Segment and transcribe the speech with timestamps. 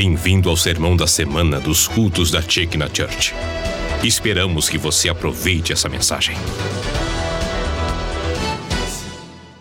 [0.00, 3.34] Bem-vindo ao sermão da semana dos cultos da Chekna Church.
[4.04, 6.36] Esperamos que você aproveite essa mensagem.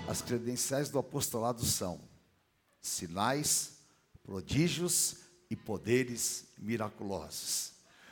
[0.08, 2.00] As credenciais do apostolado são
[2.80, 3.80] sinais,
[4.24, 5.16] prodígios
[5.50, 7.72] e poderes miraculosos.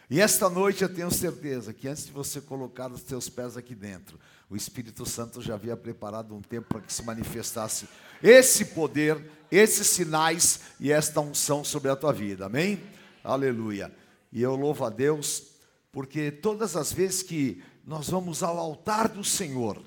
[0.10, 3.76] E esta noite eu tenho certeza que antes de você colocar os seus pés aqui
[3.76, 4.20] dentro,
[4.50, 7.88] o Espírito Santo já havia preparado um tempo para que se manifestasse
[8.22, 9.18] esse poder,
[9.52, 12.46] esses sinais e esta unção sobre a tua vida.
[12.46, 12.82] Amém?
[13.24, 13.94] Aleluia.
[14.32, 15.56] E eu louvo a Deus
[15.92, 19.82] porque todas as vezes que nós vamos ao altar do Senhor,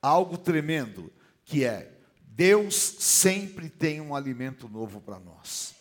[0.00, 1.12] algo tremendo
[1.44, 1.90] que é
[2.22, 5.74] Deus sempre tem um alimento novo para nós.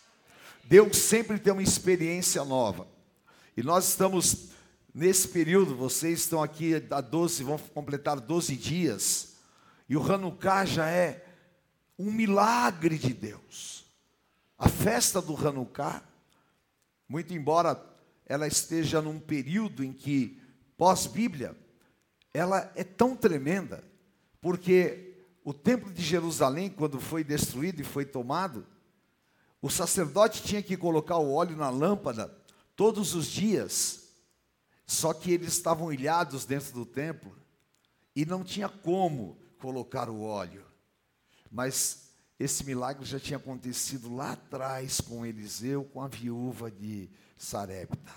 [0.64, 2.88] Deus sempre tem uma experiência nova.
[3.56, 4.50] E nós estamos
[4.94, 9.36] nesse período, vocês estão aqui há 12, vão completar 12 dias.
[9.88, 11.26] E o Hanukkah já é
[12.00, 13.86] um milagre de Deus.
[14.58, 16.02] A festa do Hanukkah,
[17.10, 17.86] muito embora
[18.26, 20.42] ela esteja num período em que,
[20.78, 21.58] pós-Bíblia,
[22.34, 23.84] ela é tão tremenda,
[24.40, 28.66] porque o templo de Jerusalém, quando foi destruído e foi tomado,
[29.62, 32.34] o sacerdote tinha que colocar o óleo na lâmpada
[32.78, 34.08] todos os dias,
[34.86, 37.36] só que eles estavam ilhados dentro do templo
[38.16, 40.69] e não tinha como colocar o óleo.
[41.52, 48.14] Mas esse milagre já tinha acontecido lá atrás com Eliseu, com a viúva de Sarepta.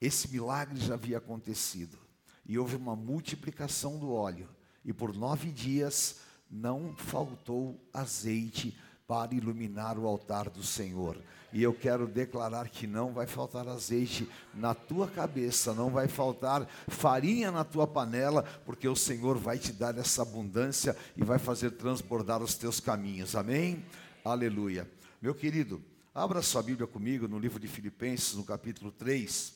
[0.00, 1.98] Esse milagre já havia acontecido.
[2.46, 4.48] E houve uma multiplicação do óleo.
[4.84, 11.22] E por nove dias não faltou azeite para iluminar o altar do Senhor.
[11.54, 16.66] E eu quero declarar que não vai faltar azeite na tua cabeça, não vai faltar
[16.88, 21.70] farinha na tua panela, porque o Senhor vai te dar essa abundância e vai fazer
[21.70, 23.36] transbordar os teus caminhos.
[23.36, 23.86] Amém?
[24.24, 24.90] Aleluia.
[25.22, 25.80] Meu querido,
[26.12, 29.54] abra sua Bíblia comigo no livro de Filipenses, no capítulo 3,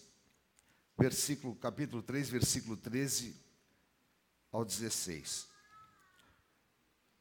[0.97, 3.35] versículo, capítulo 3, versículo 13
[4.53, 5.49] ao 16.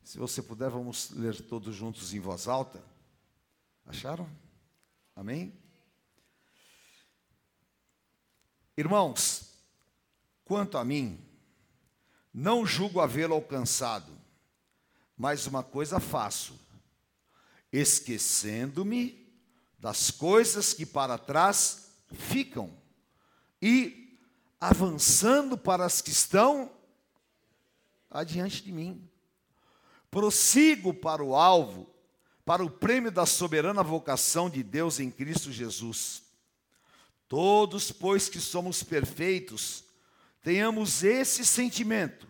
[0.04, 2.80] Se você puder, vamos ler todos juntos em voz alta.
[3.88, 4.30] Acharam?
[5.18, 5.52] Amém?
[8.78, 9.52] Irmãos,
[10.46, 11.20] quanto a mim,
[12.32, 14.16] não julgo havê-lo alcançado,
[15.18, 16.54] mas uma coisa faço,
[17.74, 19.28] esquecendo-me
[19.80, 22.72] das coisas que para trás ficam
[23.60, 24.20] e
[24.62, 26.72] avançando para as que estão
[28.08, 29.10] adiante de mim.
[30.12, 31.92] Prossigo para o alvo
[32.48, 36.24] para o prêmio da soberana vocação de Deus em Cristo Jesus.
[37.28, 39.84] Todos, pois que somos perfeitos,
[40.42, 42.26] tenhamos esse sentimento,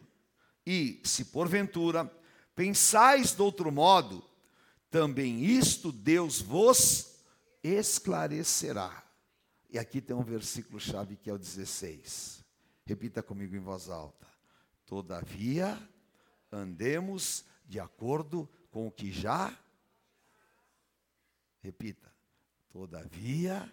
[0.66, 2.12] e, se porventura
[2.56, 4.28] pensais de outro modo,
[4.90, 7.20] também isto Deus vos
[7.64, 9.04] esclarecerá.
[9.70, 12.44] E aqui tem um versículo chave que é o 16.
[12.88, 14.26] Repita comigo em voz alta.
[14.84, 15.80] Todavia,
[16.52, 19.56] andemos de acordo com o que já
[21.68, 22.10] Repita.
[22.72, 23.70] Todavia,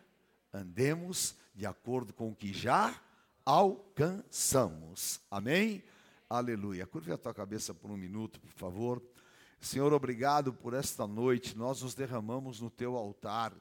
[0.52, 2.92] andemos de acordo com o que já
[3.46, 5.20] alcançamos.
[5.30, 5.80] Amém?
[6.28, 6.88] Aleluia.
[6.88, 9.00] Curve a tua cabeça por um minuto, por favor.
[9.60, 11.56] Senhor, obrigado por esta noite.
[11.56, 13.54] Nós nos derramamos no teu altar.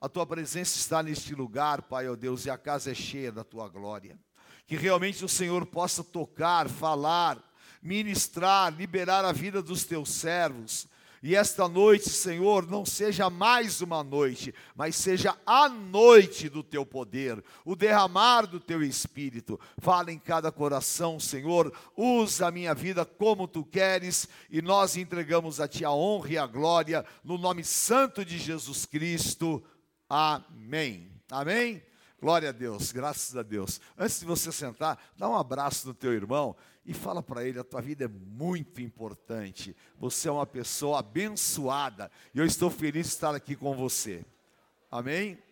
[0.00, 3.30] A tua presença está neste lugar, Pai, ó oh Deus, e a casa é cheia
[3.30, 4.18] da tua glória.
[4.66, 7.38] Que realmente o Senhor possa tocar, falar,
[7.82, 10.88] ministrar, liberar a vida dos teus servos
[11.26, 16.84] e esta noite, Senhor, não seja mais uma noite, mas seja a noite do teu
[16.84, 19.58] poder, o derramar do teu espírito.
[19.78, 25.60] Fala em cada coração, Senhor, usa a minha vida como tu queres e nós entregamos
[25.60, 29.64] a ti a honra e a glória no nome santo de Jesus Cristo.
[30.06, 31.10] Amém.
[31.30, 31.82] Amém.
[32.20, 33.80] Glória a Deus, graças a Deus.
[33.96, 37.64] Antes de você sentar, dá um abraço no teu irmão e fala para ele: a
[37.64, 39.76] tua vida é muito importante.
[39.98, 44.24] Você é uma pessoa abençoada e eu estou feliz de estar aqui com você.
[44.90, 45.42] Amém?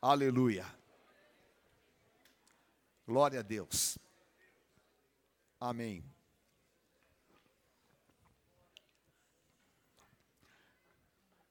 [0.00, 0.66] Aleluia.
[3.06, 3.98] Glória a Deus.
[5.60, 6.04] Amém.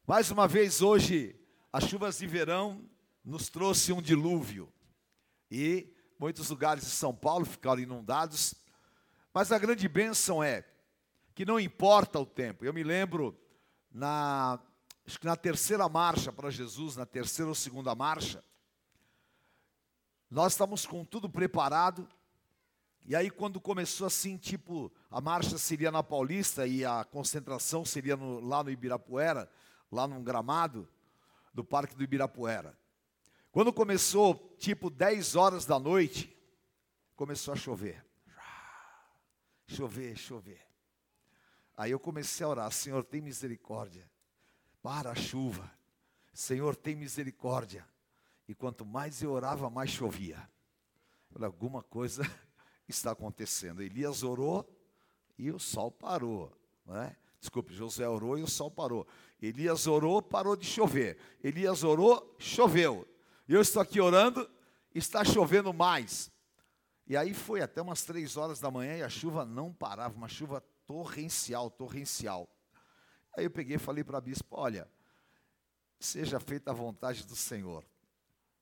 [0.07, 1.39] Mais uma vez hoje,
[1.71, 2.83] as chuvas de verão
[3.23, 4.73] nos trouxe um dilúvio.
[5.49, 8.53] E muitos lugares de São Paulo ficaram inundados
[9.33, 10.65] mas a grande bênção é
[11.33, 12.65] que não importa o tempo.
[12.65, 13.37] Eu me lembro
[13.91, 14.59] na
[15.05, 18.43] acho que na terceira marcha para Jesus, na terceira ou segunda marcha,
[20.29, 22.07] nós estávamos com tudo preparado.
[23.05, 28.15] E aí quando começou assim, tipo, a marcha seria na Paulista e a concentração seria
[28.15, 29.49] no, lá no Ibirapuera,
[29.91, 30.87] lá num gramado,
[31.53, 32.77] do Parque do Ibirapuera.
[33.51, 36.33] Quando começou, tipo 10 horas da noite,
[37.15, 38.05] começou a chover.
[39.75, 40.61] Chover, chover.
[41.77, 44.09] Aí eu comecei a orar: Senhor, tem misericórdia.
[44.83, 45.71] Para a chuva.
[46.33, 47.87] Senhor, tem misericórdia.
[48.47, 50.49] E quanto mais eu orava, mais chovia.
[51.39, 52.23] Alguma coisa
[52.87, 53.81] está acontecendo.
[53.81, 54.67] Elias orou
[55.37, 56.51] e o sol parou.
[56.85, 57.15] Não é?
[57.39, 59.07] Desculpe, José orou e o sol parou.
[59.41, 61.17] Elias orou, parou de chover.
[61.43, 63.07] Elias orou, choveu.
[63.47, 64.49] Eu estou aqui orando,
[64.93, 66.29] está chovendo mais.
[67.11, 70.29] E aí foi até umas três horas da manhã e a chuva não parava, uma
[70.29, 72.47] chuva torrencial, torrencial.
[73.35, 74.89] Aí eu peguei e falei para a bispa: olha,
[75.99, 77.83] seja feita a vontade do Senhor.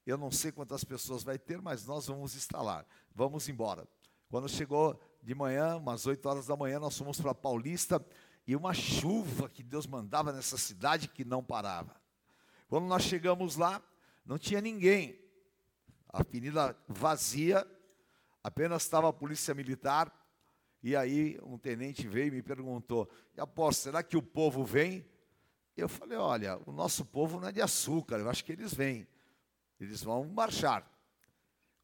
[0.03, 2.87] Eu não sei quantas pessoas vai ter, mas nós vamos instalar.
[3.13, 3.87] Vamos embora.
[4.31, 8.03] Quando chegou de manhã, umas 8 horas da manhã, nós fomos para Paulista
[8.47, 12.01] e uma chuva que Deus mandava nessa cidade que não parava.
[12.67, 13.79] Quando nós chegamos lá,
[14.25, 15.19] não tinha ninguém.
[16.11, 17.63] A avenida vazia,
[18.49, 20.11] apenas estava a polícia militar.
[20.81, 25.05] E aí um tenente veio e me perguntou: aposto, será que o povo vem?
[25.77, 29.07] Eu falei: olha, o nosso povo não é de açúcar, eu acho que eles vêm.
[29.79, 30.85] Eles vão marchar.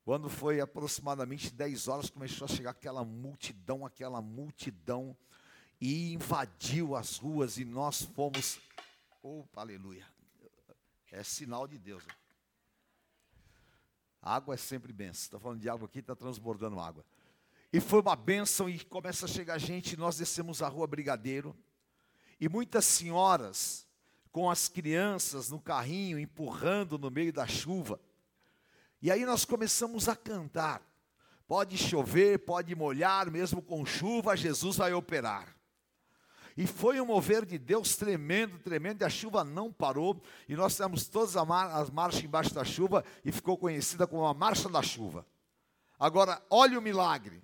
[0.04, 5.18] Quando foi aproximadamente 10 horas, começou a chegar aquela multidão, aquela multidão,
[5.80, 8.60] e invadiu as ruas, e nós fomos.
[9.24, 10.06] Opa, aleluia.
[11.12, 12.04] É sinal de Deus.
[14.26, 15.24] Água é sempre benção.
[15.24, 17.06] Está falando de água aqui, está transbordando água.
[17.72, 21.56] E foi uma benção, e começa a chegar gente, nós descemos a rua Brigadeiro,
[22.40, 23.86] e muitas senhoras,
[24.32, 28.00] com as crianças no carrinho, empurrando no meio da chuva,
[29.02, 30.82] e aí nós começamos a cantar.
[31.48, 35.55] Pode chover, pode molhar, mesmo com chuva, Jesus vai operar.
[36.58, 40.78] E foi um mover de Deus tremendo, tremendo, e a chuva não parou, e nós
[40.78, 45.26] temos todas as marchas embaixo da chuva, e ficou conhecida como a Marcha da Chuva.
[46.00, 47.42] Agora, olha o milagre: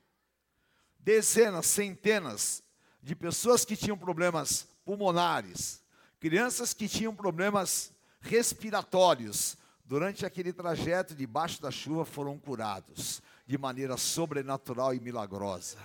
[0.98, 2.64] dezenas, centenas
[3.04, 5.84] de pessoas que tinham problemas pulmonares,
[6.20, 7.92] crianças que tinham problemas
[8.22, 15.78] respiratórios, durante aquele trajeto debaixo da chuva foram curados de maneira sobrenatural e milagrosa.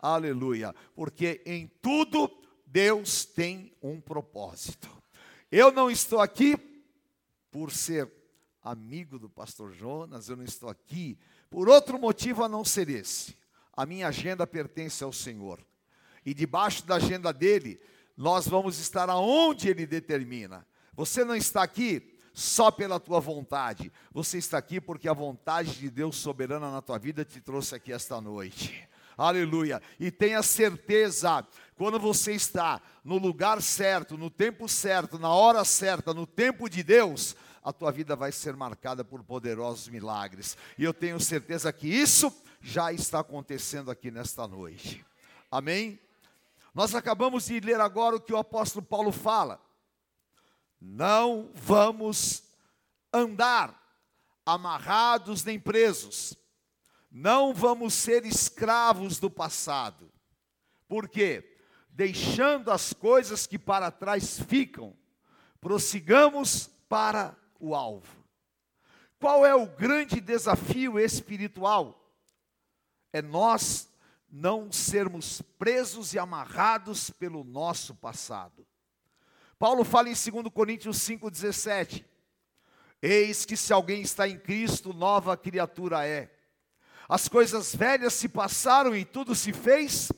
[0.00, 2.30] Aleluia, porque em tudo
[2.70, 4.88] Deus tem um propósito.
[5.50, 6.56] Eu não estou aqui
[7.50, 8.10] por ser
[8.62, 11.18] amigo do pastor Jonas, eu não estou aqui
[11.48, 13.36] por outro motivo a não ser esse.
[13.72, 15.60] A minha agenda pertence ao Senhor.
[16.24, 17.80] E debaixo da agenda dele,
[18.16, 20.64] nós vamos estar aonde ele determina.
[20.94, 23.90] Você não está aqui só pela tua vontade.
[24.12, 27.92] Você está aqui porque a vontade de Deus soberana na tua vida te trouxe aqui
[27.92, 28.88] esta noite.
[29.20, 29.82] Aleluia.
[29.98, 31.46] E tenha certeza,
[31.80, 36.82] quando você está no lugar certo, no tempo certo, na hora certa, no tempo de
[36.82, 37.34] Deus,
[37.64, 40.58] a tua vida vai ser marcada por poderosos milagres.
[40.76, 42.30] E eu tenho certeza que isso
[42.60, 45.02] já está acontecendo aqui nesta noite.
[45.50, 45.98] Amém?
[46.74, 49.58] Nós acabamos de ler agora o que o apóstolo Paulo fala
[50.78, 52.42] não vamos
[53.10, 53.74] andar
[54.44, 56.36] amarrados nem presos.
[57.10, 60.12] Não vamos ser escravos do passado.
[60.86, 61.49] Por quê?
[62.00, 64.96] Deixando as coisas que para trás ficam,
[65.60, 68.24] prossigamos para o alvo.
[69.18, 72.10] Qual é o grande desafio espiritual?
[73.12, 73.92] É nós
[74.30, 78.66] não sermos presos e amarrados pelo nosso passado.
[79.58, 82.02] Paulo fala em 2 Coríntios 5,17:
[83.02, 86.34] Eis que se alguém está em Cristo, nova criatura é.
[87.06, 90.10] As coisas velhas se passaram e tudo se fez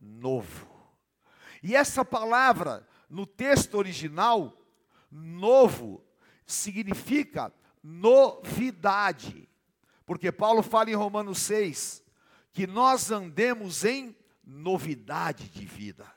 [0.00, 0.67] novo.
[1.62, 4.56] E essa palavra, no texto original,
[5.10, 6.04] novo,
[6.46, 9.48] significa novidade.
[10.04, 12.02] Porque Paulo fala em Romanos 6
[12.52, 16.10] que nós andemos em novidade de vida.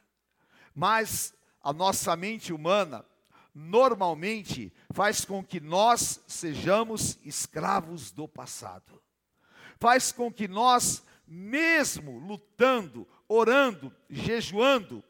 [0.73, 3.05] Mas a nossa mente humana
[3.53, 9.01] normalmente faz com que nós sejamos escravos do passado.
[9.77, 15.03] Faz com que nós, mesmo lutando, orando, jejuando,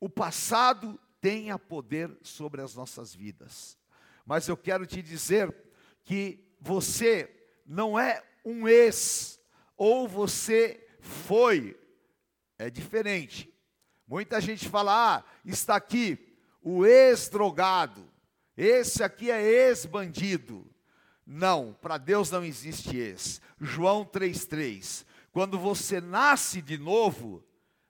[0.00, 3.78] o passado tenha poder sobre as nossas vidas.
[4.24, 5.54] Mas eu quero te dizer
[6.04, 7.30] que você
[7.64, 9.40] não é um ex,
[9.76, 11.78] ou você foi,
[12.58, 13.52] é diferente.
[14.06, 18.08] Muita gente fala: ah, está aqui o ex-drogado,
[18.56, 20.66] esse aqui é ex-bandido.
[21.24, 23.40] Não, para Deus não existe ex.
[23.60, 25.04] João 3,3.
[25.32, 27.44] Quando você nasce de novo,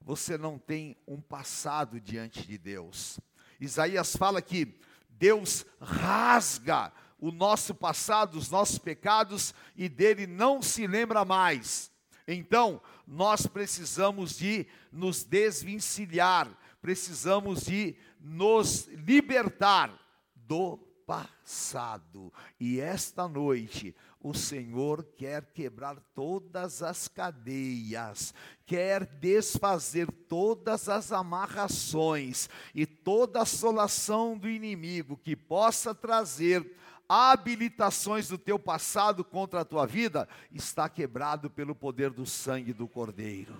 [0.06, 3.18] você não tem um passado diante de Deus.
[3.60, 4.78] Isaías fala que
[5.10, 11.90] Deus rasga o nosso passado, os nossos pecados e dele não se lembra mais.
[12.28, 19.92] Então, nós precisamos de nos desvencilhar, precisamos de nos libertar
[20.36, 22.32] do passado.
[22.60, 23.92] E esta noite,
[24.28, 28.34] o Senhor quer quebrar todas as cadeias,
[28.66, 36.76] quer desfazer todas as amarrações e toda assolação do inimigo que possa trazer
[37.08, 42.88] habilitações do teu passado contra a tua vida, está quebrado pelo poder do sangue do
[42.88, 43.54] Cordeiro.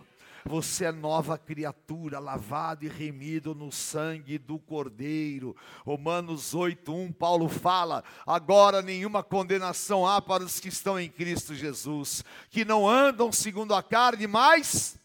[0.48, 5.56] Você é nova criatura, lavado e remido no sangue do Cordeiro.
[5.84, 12.24] Romanos 8:1, Paulo fala: "Agora nenhuma condenação há para os que estão em Cristo Jesus,
[12.48, 14.98] que não andam segundo a carne, mas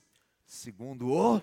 [0.46, 1.42] segundo o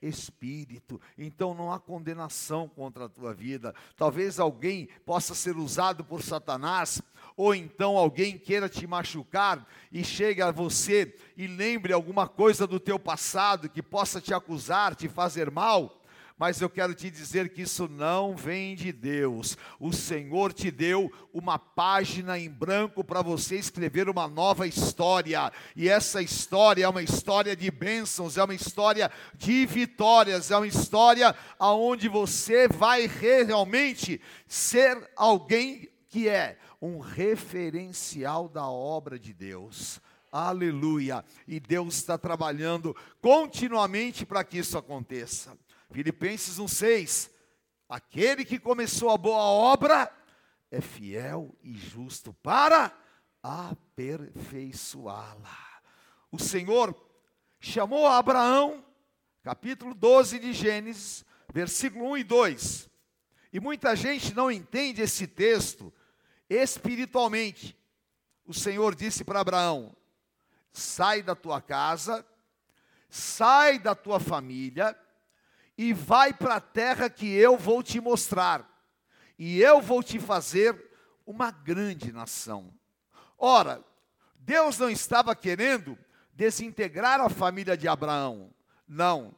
[0.00, 1.00] espírito.
[1.16, 3.74] Então não há condenação contra a tua vida.
[3.96, 7.02] Talvez alguém possa ser usado por Satanás,
[7.38, 12.80] ou então alguém queira te machucar e chegue a você e lembre alguma coisa do
[12.80, 15.94] teu passado que possa te acusar, te fazer mal
[16.38, 19.58] mas eu quero te dizer que isso não vem de Deus.
[19.80, 25.88] O Senhor te deu uma página em branco para você escrever uma nova história, e
[25.88, 31.34] essa história é uma história de bênçãos, é uma história de vitórias, é uma história
[31.58, 40.00] aonde você vai realmente ser alguém que é um referencial da obra de Deus.
[40.30, 41.24] Aleluia!
[41.46, 45.58] E Deus está trabalhando continuamente para que isso aconteça.
[45.90, 47.30] Filipenses 1,6:
[47.88, 50.12] Aquele que começou a boa obra
[50.70, 52.92] é fiel e justo para
[53.42, 55.56] aperfeiçoá-la.
[56.30, 56.94] O Senhor
[57.58, 58.84] chamou Abraão,
[59.42, 62.90] capítulo 12 de Gênesis, versículo 1 e 2.
[63.50, 65.90] E muita gente não entende esse texto
[66.48, 67.76] espiritualmente.
[68.44, 69.94] O Senhor disse para Abraão:
[70.72, 72.24] sai da tua casa,
[73.08, 74.98] sai da tua família,
[75.76, 78.68] e vai para a terra que eu vou te mostrar,
[79.38, 80.90] e eu vou te fazer
[81.26, 82.72] uma grande nação.
[83.36, 83.84] Ora,
[84.34, 85.98] Deus não estava querendo
[86.32, 88.50] desintegrar a família de Abraão,
[88.86, 89.34] não.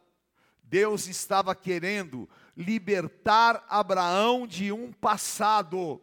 [0.63, 6.01] Deus estava querendo libertar Abraão de um passado.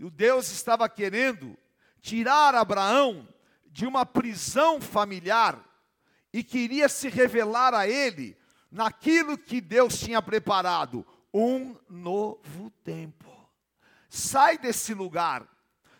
[0.00, 1.56] O Deus estava querendo
[2.00, 3.26] tirar Abraão
[3.66, 5.62] de uma prisão familiar
[6.32, 8.36] e queria se revelar a ele
[8.70, 13.30] naquilo que Deus tinha preparado, um novo tempo.
[14.08, 15.46] Sai desse lugar,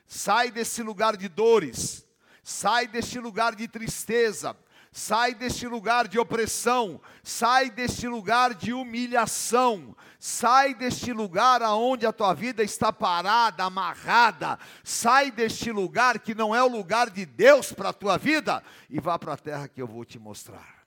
[0.06, 2.06] sai desse lugar de dores,
[2.42, 4.56] sai deste lugar de tristeza,
[4.96, 12.12] sai deste lugar de opressão, sai deste lugar de humilhação, sai deste lugar aonde a
[12.14, 17.74] tua vida está parada, amarrada, sai deste lugar que não é o lugar de Deus
[17.74, 20.86] para a tua vida e vá para a terra que eu vou te mostrar.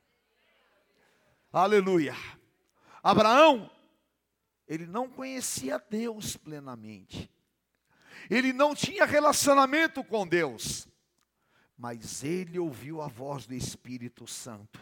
[1.53, 2.15] Aleluia.
[3.03, 3.69] Abraão,
[4.67, 7.31] ele não conhecia Deus plenamente.
[8.27, 10.88] Ele não tinha relacionamento com Deus.
[11.79, 14.81] Mas ele ouviu a voz do Espírito Santo.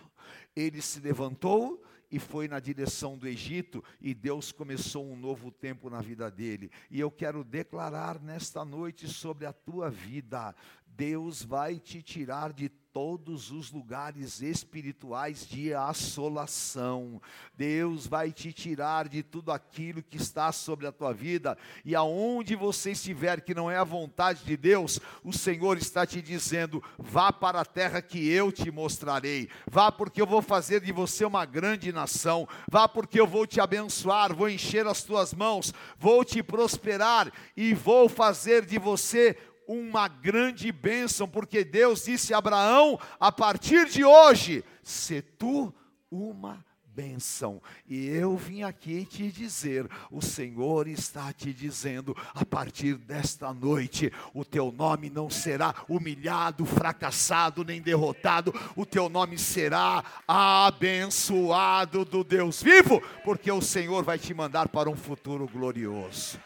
[0.56, 5.89] Ele se levantou e foi na direção do Egito, e Deus começou um novo tempo
[5.89, 6.72] na vida dele.
[6.89, 10.56] E eu quero declarar nesta noite sobre a tua vida:
[10.88, 17.22] Deus vai te tirar de todos os lugares espirituais de assolação.
[17.56, 22.56] Deus vai te tirar de tudo aquilo que está sobre a tua vida, e aonde
[22.56, 27.32] você estiver que não é a vontade de Deus, o Senhor está te dizendo: vá
[27.32, 29.48] para a terra que eu te mostrarei.
[29.70, 32.50] Vá porque eu vou fazer de você uma grande nação.
[32.68, 37.75] Vá porque eu vou te abençoar, vou encher as tuas mãos, vou te prosperar e
[37.75, 44.03] vou fazer de você uma grande bênção, porque Deus disse a Abraão: a partir de
[44.03, 45.74] hoje, se tu
[46.09, 46.65] uma
[46.97, 47.62] bênção.
[47.88, 54.12] E eu vim aqui te dizer: o Senhor está te dizendo, a partir desta noite,
[54.33, 62.24] o teu nome não será humilhado, fracassado, nem derrotado, o teu nome será abençoado do
[62.24, 66.39] Deus vivo, porque o Senhor vai te mandar para um futuro glorioso.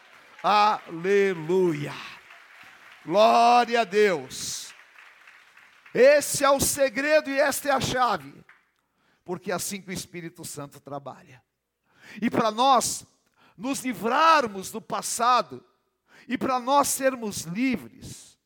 [0.44, 1.94] Aleluia.
[3.06, 4.74] Glória a Deus.
[5.94, 8.34] Esse é o segredo e esta é a chave.
[9.26, 11.44] Porque é assim que o Espírito Santo trabalha.
[12.22, 13.06] E para nós
[13.58, 15.66] nos livrarmos do passado
[16.28, 18.40] e para nós sermos livres,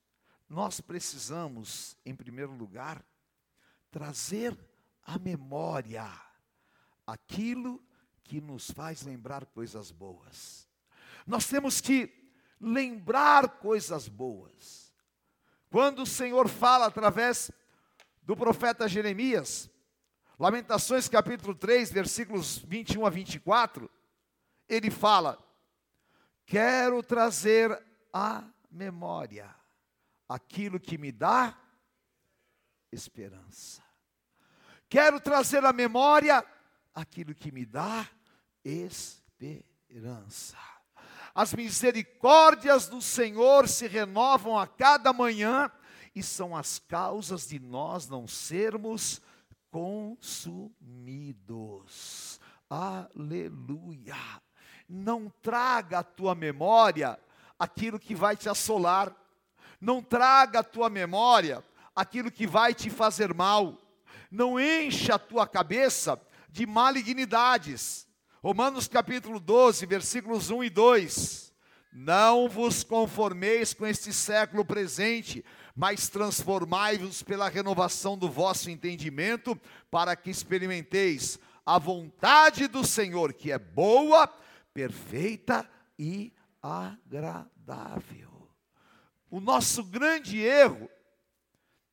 [0.50, 3.04] nós precisamos, em primeiro lugar,
[3.92, 4.58] trazer
[5.04, 6.10] à memória
[7.06, 7.84] aquilo
[8.24, 10.68] que nos faz lembrar coisas boas.
[11.28, 12.25] Nós temos que
[12.60, 14.94] lembrar coisas boas.
[15.70, 17.52] Quando o Senhor fala através
[18.24, 19.70] do profeta Jeremias,
[20.38, 23.90] Lamentações capítulo 3, versículos 21 a 24,
[24.68, 25.38] ele fala:
[26.46, 27.82] Quero trazer
[28.12, 29.54] à memória
[30.28, 31.58] aquilo que me dá
[32.92, 33.82] esperança.
[34.90, 36.46] Quero trazer à memória
[36.94, 38.08] aquilo que me dá
[38.64, 40.58] esperança.
[41.36, 45.70] As misericórdias do Senhor se renovam a cada manhã
[46.16, 49.22] e são as causas de nós não sermos
[49.70, 50.80] consumidos.
[52.70, 54.16] Aleluia.
[54.88, 57.20] Não traga à tua memória
[57.60, 59.14] aquilo que vai te assolar.
[59.82, 61.62] Não traga à tua memória
[61.94, 63.78] aquilo que vai te fazer mal.
[64.32, 66.18] Não encha a tua cabeça
[66.50, 68.05] de malignidades.
[68.46, 71.52] Romanos capítulo 12, versículos 1 e 2.
[71.92, 75.44] Não vos conformeis com este século presente,
[75.76, 79.60] mas transformai-vos pela renovação do vosso entendimento,
[79.90, 84.28] para que experimenteis a vontade do Senhor, que é boa,
[84.72, 88.48] perfeita e agradável.
[89.28, 90.88] O nosso grande erro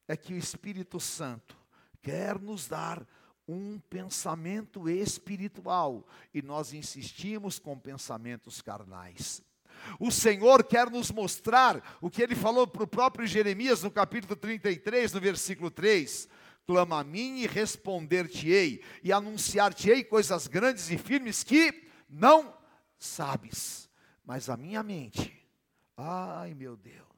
[0.06, 1.56] é que o Espírito Santo
[2.02, 3.02] quer nos dar
[3.46, 9.42] um pensamento espiritual e nós insistimos com pensamentos carnais.
[9.99, 14.37] O Senhor quer nos mostrar o que ele falou para o próprio Jeremias no capítulo
[14.37, 16.28] 33, no versículo 3.
[16.66, 22.56] Clama a mim e responder-te-ei, e anunciar-te-ei coisas grandes e firmes que não
[22.96, 23.90] sabes.
[24.25, 25.44] Mas a minha mente,
[25.96, 27.12] ai meu Deus,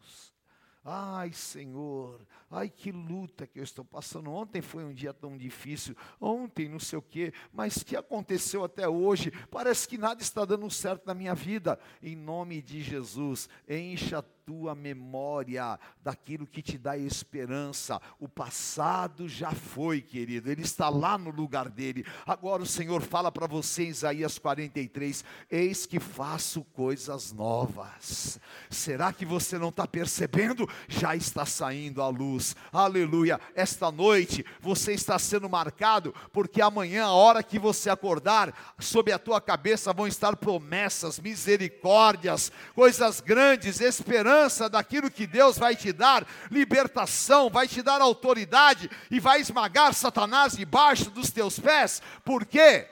[0.84, 2.20] ai Senhor,
[2.56, 4.30] Ai, que luta que eu estou passando.
[4.30, 5.96] Ontem foi um dia tão difícil.
[6.20, 7.32] Ontem, não sei o quê.
[7.52, 9.32] Mas que aconteceu até hoje?
[9.50, 11.76] Parece que nada está dando certo na minha vida.
[12.00, 18.00] Em nome de Jesus, encha tua memória daquilo que te dá esperança.
[18.18, 20.50] O passado já foi, querido.
[20.50, 22.04] Ele está lá no lugar dele.
[22.26, 28.38] Agora o Senhor fala para você em Isaías 43: Eis que faço coisas novas.
[28.70, 30.68] Será que você não está percebendo?
[30.88, 33.40] Já está saindo a luz aleluia.
[33.54, 39.18] Esta noite você está sendo marcado, porque amanhã, a hora que você acordar, sob a
[39.18, 44.33] tua cabeça vão estar promessas, misericórdias, coisas grandes, esperança
[44.70, 50.56] daquilo que Deus vai te dar, libertação, vai te dar autoridade e vai esmagar Satanás
[50.56, 52.88] debaixo dos teus pés, por quê?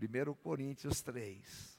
[0.00, 1.78] 1 Coríntios 3,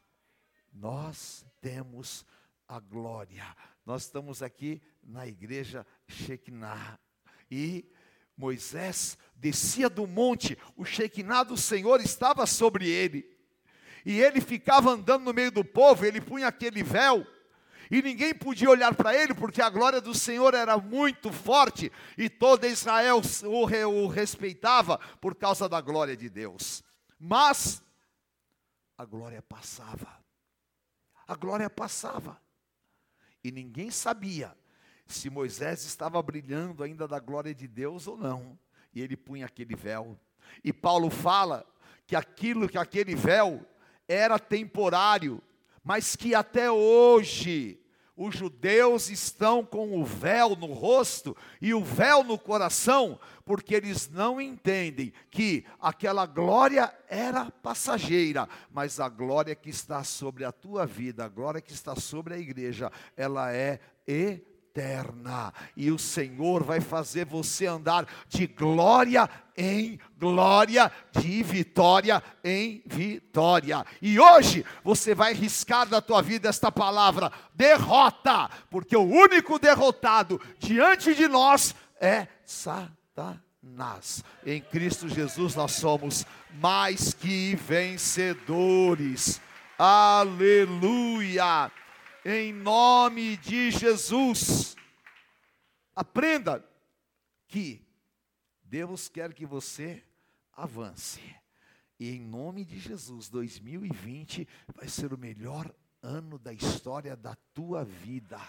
[0.74, 2.26] nós temos
[2.68, 3.46] a glória.
[3.86, 7.00] Nós estamos aqui na igreja Shekinah.
[7.50, 7.90] E
[8.38, 13.26] Moisés descia do monte, o Shekinah do Senhor estava sobre ele.
[14.06, 17.26] E ele ficava andando no meio do povo, ele punha aquele véu,
[17.90, 22.30] e ninguém podia olhar para ele, porque a glória do Senhor era muito forte, e
[22.30, 26.84] toda Israel o respeitava por causa da glória de Deus.
[27.20, 27.84] Mas
[28.98, 30.08] a glória passava,
[31.28, 32.40] a glória passava,
[33.44, 34.56] e ninguém sabia
[35.08, 38.58] se Moisés estava brilhando ainda da glória de Deus ou não.
[38.94, 40.20] E ele punha aquele véu.
[40.64, 41.66] E Paulo fala
[42.06, 43.66] que aquilo, que aquele véu
[44.08, 45.42] era temporário,
[45.84, 47.80] mas que até hoje
[48.16, 54.10] os judeus estão com o véu no rosto e o véu no coração, porque eles
[54.10, 60.86] não entendem que aquela glória era passageira, mas a glória que está sobre a tua
[60.86, 66.64] vida, a glória que está sobre a igreja, ela é eterna eterna, e o Senhor
[66.64, 73.86] vai fazer você andar de glória em glória, de vitória em vitória.
[74.02, 80.40] E hoje você vai riscar da tua vida esta palavra: derrota, porque o único derrotado
[80.60, 84.24] diante de nós é Satanás.
[84.46, 89.42] Em Cristo Jesus nós somos mais que vencedores.
[89.78, 91.72] Aleluia!
[92.26, 94.76] Em nome de Jesus.
[95.96, 96.66] Aprenda
[97.48, 97.86] que
[98.64, 100.04] Deus quer que você
[100.54, 101.22] avance.
[102.00, 107.84] E em nome de Jesus, 2020 vai ser o melhor ano da história da tua
[107.84, 108.40] vida.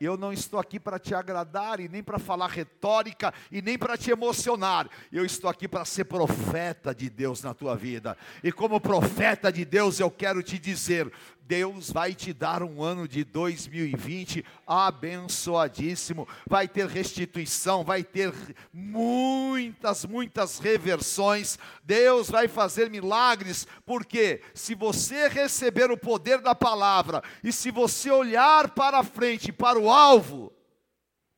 [0.00, 3.96] Eu não estou aqui para te agradar e nem para falar retórica e nem para
[3.96, 4.88] te emocionar.
[5.10, 8.16] Eu estou aqui para ser profeta de Deus na tua vida.
[8.42, 11.10] E como profeta de Deus, eu quero te dizer:
[11.46, 16.26] Deus vai te dar um ano de 2020 abençoadíssimo.
[16.46, 18.32] Vai ter restituição, vai ter
[18.72, 21.58] muitas, muitas reversões.
[21.82, 28.10] Deus vai fazer milagres, porque se você receber o poder da palavra e se você
[28.10, 30.52] olhar para frente, para o alvo,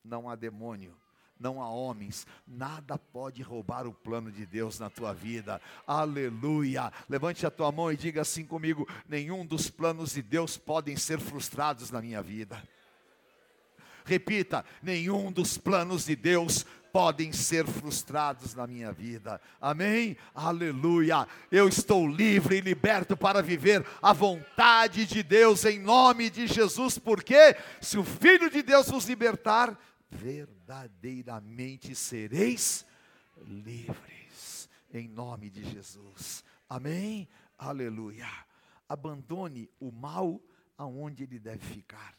[0.05, 0.96] não há demônio
[1.39, 5.61] não há homens, nada pode roubar o plano de Deus na tua vida.
[5.87, 6.93] Aleluia.
[7.09, 11.21] Levante a tua mão e diga assim comigo: nenhum dos planos de Deus podem ser
[11.21, 12.63] frustrados na minha vida.
[14.05, 16.65] Repita: nenhum dos planos de Deus
[16.97, 19.39] podem ser frustrados na minha vida.
[19.61, 20.17] Amém?
[20.35, 21.29] Aleluia.
[21.53, 26.97] Eu estou livre e liberto para viver a vontade de Deus em nome de Jesus,
[26.99, 29.79] porque se o Filho de Deus nos libertar,
[30.11, 32.87] verdadeiramente sereis
[33.45, 36.45] livres, em nome de Jesus.
[36.69, 37.29] Amém?
[37.59, 38.29] Aleluia.
[38.89, 40.41] Abandone o mal
[40.77, 42.17] aonde ele deve ficar.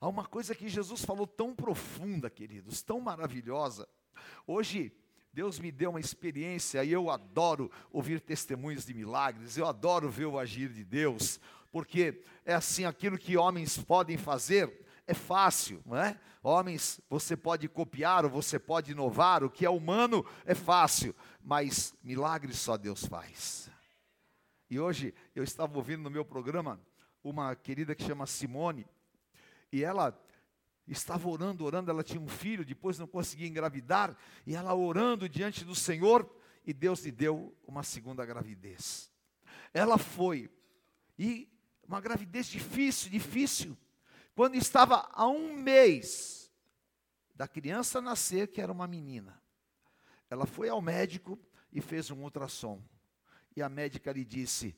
[0.00, 3.88] Há uma coisa que Jesus falou tão profunda, queridos, tão maravilhosa.
[4.46, 4.92] Hoje,
[5.32, 10.26] Deus me deu uma experiência e eu adoro ouvir testemunhos de milagres, eu adoro ver
[10.26, 15.96] o agir de Deus, porque é assim aquilo que homens podem fazer, é fácil, não
[15.96, 16.18] é?
[16.42, 21.94] Homens, você pode copiar ou você pode inovar, o que é humano é fácil, mas
[22.02, 23.70] milagres só Deus faz.
[24.70, 26.80] E hoje eu estava ouvindo no meu programa
[27.22, 28.86] uma querida que chama Simone,
[29.70, 30.18] e ela
[30.86, 35.64] estava orando, orando, ela tinha um filho, depois não conseguia engravidar, e ela orando diante
[35.64, 36.28] do Senhor,
[36.66, 39.10] e Deus lhe deu uma segunda gravidez.
[39.72, 40.50] Ela foi,
[41.18, 41.48] e
[41.86, 43.76] uma gravidez difícil, difícil,
[44.34, 46.50] quando estava a um mês
[47.34, 49.42] da criança nascer, que era uma menina,
[50.30, 51.38] ela foi ao médico
[51.72, 52.82] e fez um ultrassom.
[53.54, 54.76] E a médica lhe disse: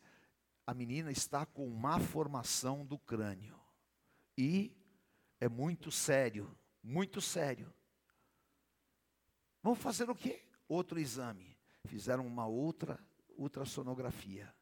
[0.66, 3.60] a menina está com má formação do crânio.
[4.36, 4.76] E
[5.40, 7.72] é muito sério, muito sério.
[9.62, 10.42] Vamos fazer o quê?
[10.68, 11.56] Outro exame.
[11.84, 12.98] Fizeram uma outra
[13.36, 14.52] ultrassonografia.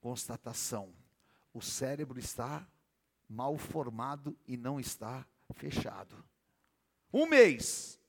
[0.00, 0.94] Constatação:
[1.52, 2.68] o cérebro está
[3.28, 6.24] mal formado e não está fechado.
[7.12, 8.00] Um mês.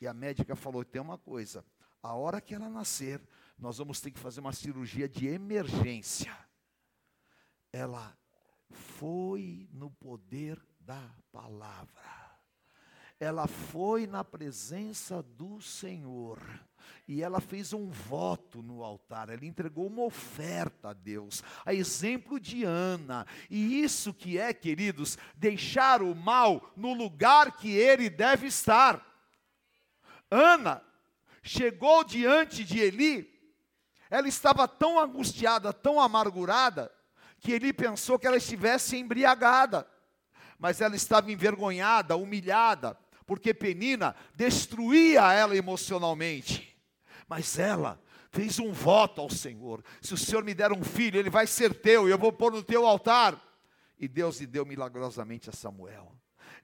[0.00, 1.64] E a médica falou: tem uma coisa,
[2.02, 3.20] a hora que ela nascer,
[3.58, 6.36] nós vamos ter que fazer uma cirurgia de emergência.
[7.72, 8.16] Ela
[8.70, 12.19] foi no poder da palavra.
[13.20, 16.40] Ela foi na presença do Senhor
[17.06, 22.38] e ela fez um voto no altar, ela entregou uma oferta a Deus, a exemplo
[22.38, 23.26] de Ana.
[23.50, 29.04] E isso que é, queridos, deixar o mal no lugar que ele deve estar.
[30.30, 30.82] Ana
[31.42, 33.28] chegou diante de Eli,
[34.08, 36.92] ela estava tão angustiada, tão amargurada,
[37.38, 39.86] que Eli pensou que ela estivesse embriagada,
[40.58, 42.96] mas ela estava envergonhada, humilhada,
[43.30, 46.76] porque Penina destruía ela emocionalmente.
[47.28, 51.30] Mas ela fez um voto ao Senhor: se o Senhor me der um filho, ele
[51.30, 53.40] vai ser teu, e eu vou pôr no teu altar.
[53.96, 56.12] E Deus lhe deu milagrosamente a Samuel.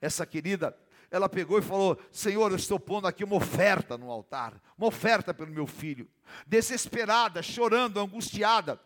[0.01, 0.77] Essa querida,
[1.09, 5.33] ela pegou e falou: Senhor, eu estou pondo aqui uma oferta no altar, uma oferta
[5.33, 6.05] pelo meu filho.
[6.45, 8.77] Desesperada, chorando, angustiada.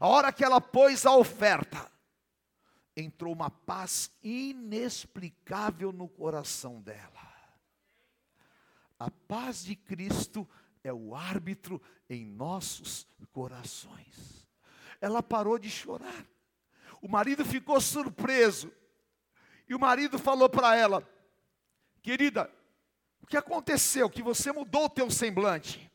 [0.00, 1.88] A hora que ela pôs a oferta,
[3.00, 7.30] entrou uma paz inexplicável no coração dela.
[8.98, 10.48] A paz de Cristo
[10.84, 14.46] é o árbitro em nossos corações.
[15.00, 16.26] Ela parou de chorar.
[17.00, 18.70] O marido ficou surpreso.
[19.68, 21.08] E o marido falou para ela:
[22.02, 22.50] Querida,
[23.22, 24.10] o que aconteceu?
[24.10, 25.90] Que você mudou o teu semblante.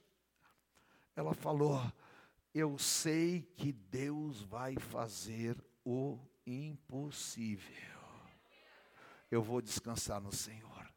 [1.16, 1.82] Ela falou:
[2.54, 7.96] Eu sei que Deus vai fazer o impossível.
[9.32, 10.90] Eu vou descansar no Senhor.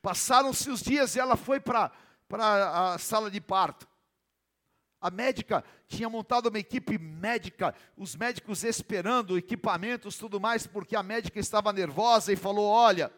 [0.00, 1.92] Passaram-se os dias e ela foi para
[2.30, 3.88] a sala de parto.
[5.00, 11.02] A médica tinha montado uma equipe médica, os médicos esperando equipamentos, tudo mais, porque a
[11.02, 13.10] médica estava nervosa e falou: Olha,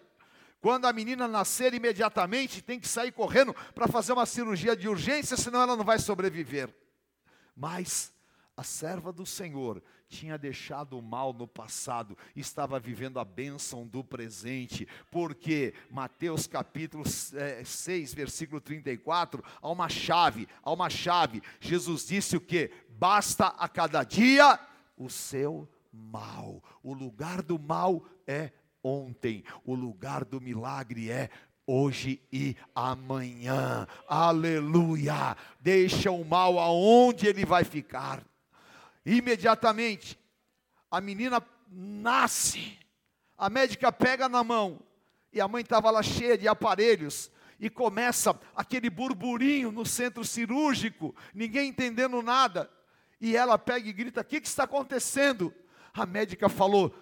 [0.61, 5.37] quando a menina nascer imediatamente, tem que sair correndo para fazer uma cirurgia de urgência,
[5.37, 6.73] senão ela não vai sobreviver.
[7.55, 8.13] Mas
[8.63, 14.05] a serva do Senhor tinha deixado o mal no passado, estava vivendo a bênção do
[14.05, 21.43] presente, porque Mateus capítulo 6, versículo 34, há uma chave, há uma chave.
[21.61, 22.71] Jesus disse o que?
[22.89, 24.61] Basta a cada dia
[24.97, 26.63] o seu mal.
[26.85, 31.31] O lugar do mal é ontem, o lugar do milagre é
[31.67, 33.89] hoje e amanhã.
[34.07, 35.37] Aleluia!
[35.59, 38.23] Deixa o mal aonde ele vai ficar.
[39.05, 40.19] Imediatamente
[40.91, 42.79] a menina nasce,
[43.37, 44.81] a médica pega na mão,
[45.33, 51.15] e a mãe estava lá cheia de aparelhos, e começa aquele burburinho no centro cirúrgico,
[51.33, 52.71] ninguém entendendo nada.
[53.21, 55.55] E ela pega e grita: O que, que está acontecendo?
[55.95, 56.95] A médica falou: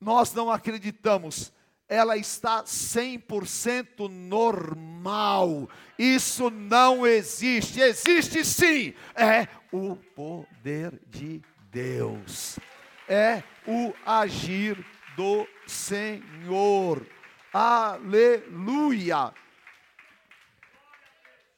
[0.00, 1.52] Nós não acreditamos,
[1.90, 5.68] ela está 100% normal.
[5.98, 7.80] Isso não existe.
[7.80, 8.94] Existe sim.
[9.12, 12.60] É o poder de Deus.
[13.08, 17.04] É o agir do Senhor.
[17.52, 19.34] Aleluia.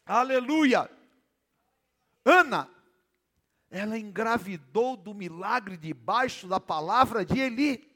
[0.06, 0.90] Aleluia.
[2.24, 2.70] Ana,
[3.70, 7.91] ela engravidou do milagre debaixo da palavra de Eli.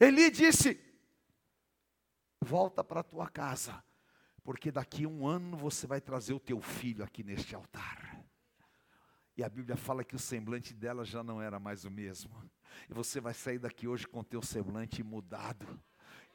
[0.00, 0.80] Eli disse:
[2.40, 3.82] Volta para a tua casa,
[4.42, 8.24] porque daqui a um ano você vai trazer o teu filho aqui neste altar.
[9.36, 12.32] E a Bíblia fala que o semblante dela já não era mais o mesmo.
[12.88, 15.80] E você vai sair daqui hoje com o teu semblante mudado.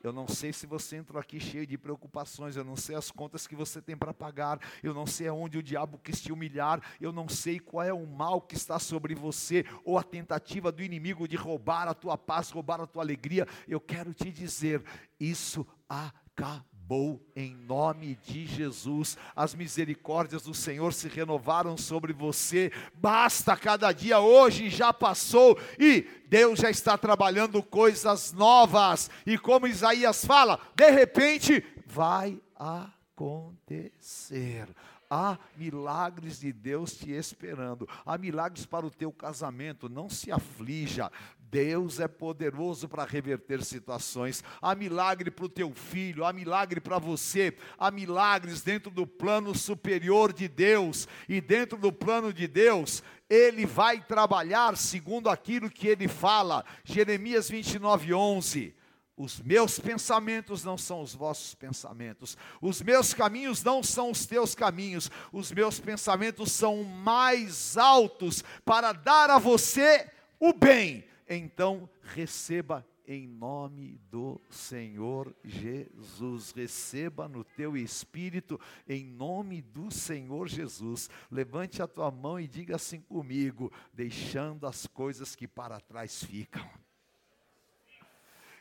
[0.04, 3.48] Eu não sei se você entrou aqui cheio de preocupações, eu não sei as contas
[3.48, 7.14] que você tem para pagar, eu não sei aonde o diabo quis te humilhar, eu
[7.14, 11.26] não sei qual é o mal que está sobre você, ou a tentativa do inimigo
[11.26, 13.48] de roubar a tua paz, roubar a tua alegria.
[13.66, 14.84] Eu quero te dizer,
[15.18, 19.18] isso acabou acabou em nome de Jesus.
[19.36, 22.72] As misericórdias do Senhor se renovaram sobre você.
[22.96, 29.10] Basta cada dia hoje já passou e Deus já está trabalhando coisas novas.
[29.26, 34.68] E como Isaías fala, de repente vai acontecer.
[35.10, 37.88] Há milagres de Deus te esperando.
[38.06, 39.88] Há milagres para o teu casamento.
[39.88, 41.10] Não se aflija.
[41.54, 44.44] Deus é poderoso para reverter situações.
[44.60, 49.54] Há milagre para o teu filho, há milagre para você, há milagres dentro do plano
[49.54, 51.08] superior de Deus.
[51.30, 56.66] E dentro do plano de Deus, Ele vai trabalhar segundo aquilo que Ele fala.
[56.84, 58.76] Jeremias 29, 11.
[59.16, 64.56] Os meus pensamentos não são os vossos pensamentos, os meus caminhos não são os teus
[64.56, 72.86] caminhos, os meus pensamentos são mais altos para dar a você o bem então receba
[73.08, 76.52] em nome do Senhor Jesus.
[76.52, 81.10] Receba no teu espírito, em nome do Senhor Jesus.
[81.30, 86.68] Levante a tua mão e diga assim comigo, deixando as coisas que para trás ficam.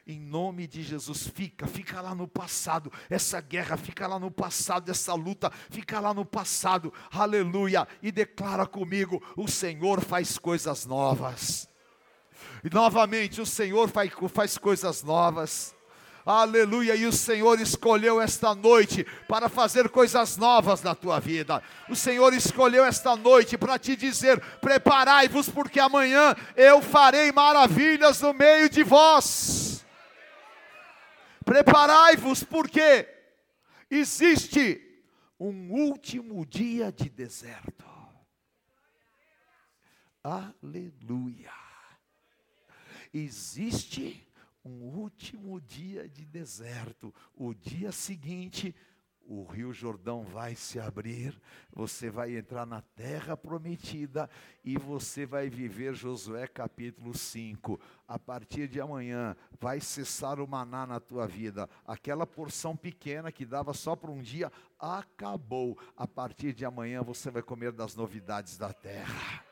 [0.04, 2.92] Em nome de Jesus, fica, fica lá no passado.
[3.08, 6.92] Essa guerra fica lá no passado, essa luta fica lá no passado.
[7.12, 7.86] Aleluia!
[8.02, 11.71] E declara comigo: o Senhor faz coisas novas.
[12.64, 15.74] E novamente o Senhor faz, faz coisas novas.
[16.24, 21.60] Aleluia, e o Senhor escolheu esta noite para fazer coisas novas na tua vida.
[21.88, 28.32] O Senhor escolheu esta noite para te dizer: preparai-vos, porque amanhã eu farei maravilhas no
[28.32, 29.84] meio de vós.
[31.44, 33.08] Preparai-vos, porque
[33.90, 34.80] existe
[35.40, 37.84] um último dia de deserto.
[40.22, 41.61] Aleluia
[43.12, 44.26] existe
[44.64, 47.12] um último dia de deserto.
[47.34, 48.74] O dia seguinte,
[49.24, 51.40] o Rio Jordão vai se abrir,
[51.72, 54.28] você vai entrar na terra prometida
[54.64, 57.80] e você vai viver Josué capítulo 5.
[58.06, 61.68] A partir de amanhã vai cessar o maná na tua vida.
[61.86, 65.78] Aquela porção pequena que dava só para um dia acabou.
[65.96, 69.51] A partir de amanhã você vai comer das novidades da terra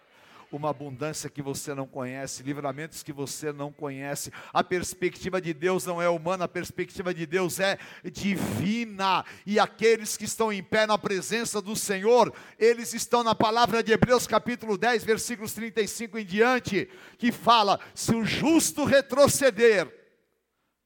[0.52, 4.32] uma abundância que você não conhece, livramentos que você não conhece.
[4.52, 9.24] A perspectiva de Deus não é humana, a perspectiva de Deus é divina.
[9.46, 13.92] E aqueles que estão em pé na presença do Senhor, eles estão na palavra de
[13.92, 19.88] Hebreus, capítulo 10, versículos 35 em diante, que fala: se o justo retroceder,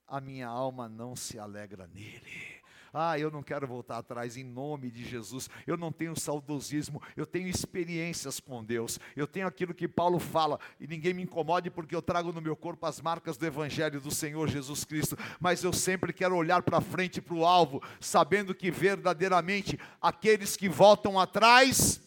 [0.06, 2.53] a minha alma não se alegra nele.
[2.96, 5.50] Ah, eu não quero voltar atrás em nome de Jesus.
[5.66, 9.00] Eu não tenho saudosismo, eu tenho experiências com Deus.
[9.16, 12.54] Eu tenho aquilo que Paulo fala, e ninguém me incomode porque eu trago no meu
[12.54, 16.80] corpo as marcas do evangelho do Senhor Jesus Cristo, mas eu sempre quero olhar para
[16.80, 22.00] frente para o alvo, sabendo que verdadeiramente aqueles que voltam atrás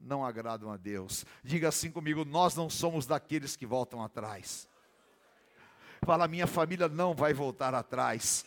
[0.00, 1.26] não agradam a Deus.
[1.42, 4.68] Diga assim comigo: nós não somos daqueles que voltam atrás.
[6.04, 8.46] Fala, minha família não vai voltar atrás.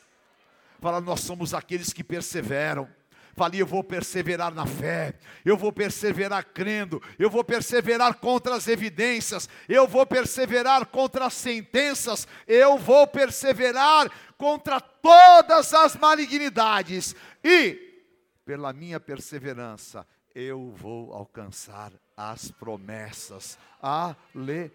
[0.82, 2.89] Fala, nós somos aqueles que perseveram.
[3.36, 5.13] Falei, eu vou perseverar na fé,
[5.46, 11.34] eu vou perseverar crendo, eu vou perseverar contra as evidências, eu vou perseverar contra as
[11.36, 18.04] sentenças, eu vou perseverar contra todas as malignidades, e
[18.44, 23.57] pela minha perseverança eu vou alcançar as promessas.
[23.81, 24.71] Aleluia!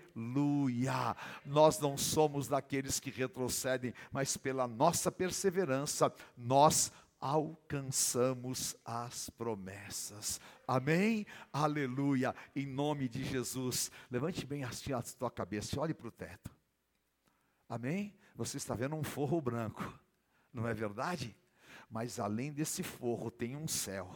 [1.44, 10.40] Nós não somos daqueles que retrocedem, mas pela nossa perseverança, nós alcançamos as promessas.
[10.66, 11.24] Amém?
[11.52, 12.34] Aleluia!
[12.54, 13.92] Em nome de Jesus.
[14.10, 16.50] Levante bem assim a tua cabeça e olhe para o teto.
[17.68, 18.12] Amém?
[18.34, 19.82] Você está vendo um forro branco,
[20.52, 21.34] não é verdade?
[21.88, 24.10] Mas além desse forro tem um céu.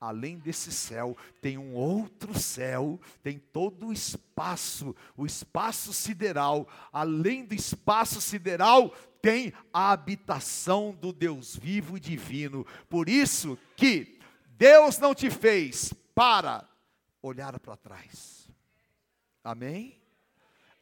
[0.00, 6.68] Além desse céu, tem um outro céu, tem todo o espaço, o espaço sideral.
[6.92, 12.66] Além do espaço sideral, tem a habitação do Deus vivo e divino.
[12.88, 16.68] Por isso que Deus não te fez para
[17.22, 18.48] olhar para trás.
[19.42, 20.00] Amém?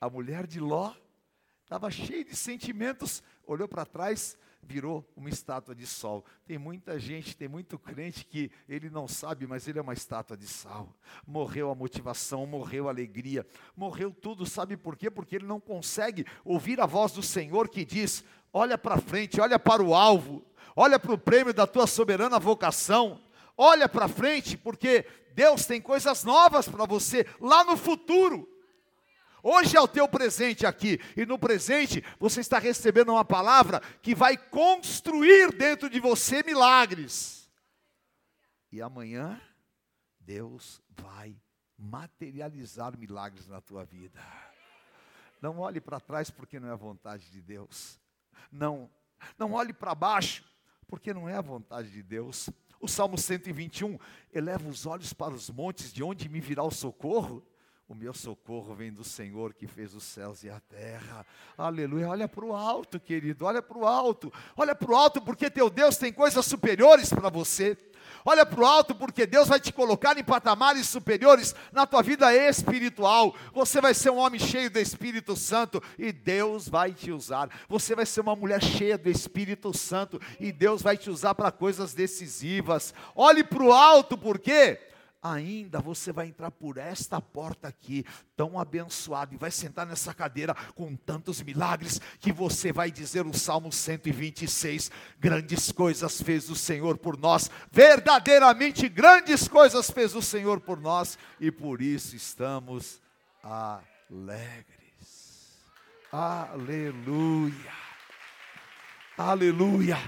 [0.01, 0.93] A mulher de Ló
[1.63, 6.25] estava cheia de sentimentos, olhou para trás, virou uma estátua de sol.
[6.47, 10.37] Tem muita gente, tem muito crente que ele não sabe, mas ele é uma estátua
[10.37, 10.95] de sal.
[11.27, 13.47] Morreu a motivação, morreu a alegria,
[13.77, 14.47] morreu tudo.
[14.47, 15.11] Sabe por quê?
[15.11, 19.59] Porque ele não consegue ouvir a voz do Senhor que diz: olha para frente, olha
[19.59, 20.45] para o alvo,
[20.77, 23.21] olha para o prêmio da tua soberana vocação.
[23.57, 28.49] Olha para frente, porque Deus tem coisas novas para você lá no futuro.
[29.43, 34.15] Hoje é o teu presente aqui, e no presente você está recebendo uma palavra que
[34.15, 37.51] vai construir dentro de você milagres.
[38.71, 39.41] E amanhã,
[40.21, 41.37] Deus vai
[41.77, 44.21] materializar milagres na tua vida.
[45.41, 47.99] Não olhe para trás porque não é a vontade de Deus.
[48.51, 48.89] Não,
[49.37, 50.45] não olhe para baixo
[50.87, 52.49] porque não é a vontade de Deus.
[52.79, 53.99] O Salmo 121,
[54.33, 57.45] eleva os olhos para os montes, de onde me virá o socorro?
[57.93, 61.27] O meu socorro vem do Senhor que fez os céus e a terra.
[61.59, 62.09] Aleluia.
[62.09, 63.45] Olha para o alto, querido.
[63.45, 64.33] Olha para o alto.
[64.57, 67.77] Olha para o alto, porque teu Deus tem coisas superiores para você.
[68.25, 72.35] Olha para o alto, porque Deus vai te colocar em patamares superiores na tua vida
[72.35, 73.37] espiritual.
[73.53, 77.51] Você vai ser um homem cheio do Espírito Santo e Deus vai te usar.
[77.69, 81.53] Você vai ser uma mulher cheia do Espírito Santo e Deus vai te usar para
[81.53, 82.95] coisas decisivas.
[83.15, 84.81] Olhe para o alto, porque
[85.23, 88.05] ainda você vai entrar por esta porta aqui,
[88.37, 93.33] tão abençoado, e vai sentar nessa cadeira com tantos milagres, que você vai dizer o
[93.33, 100.59] Salmo 126: Grandes coisas fez o Senhor por nós, verdadeiramente grandes coisas fez o Senhor
[100.61, 103.01] por nós, e por isso estamos
[103.43, 104.73] alegres.
[106.11, 107.73] Aleluia,
[109.17, 109.99] aleluia,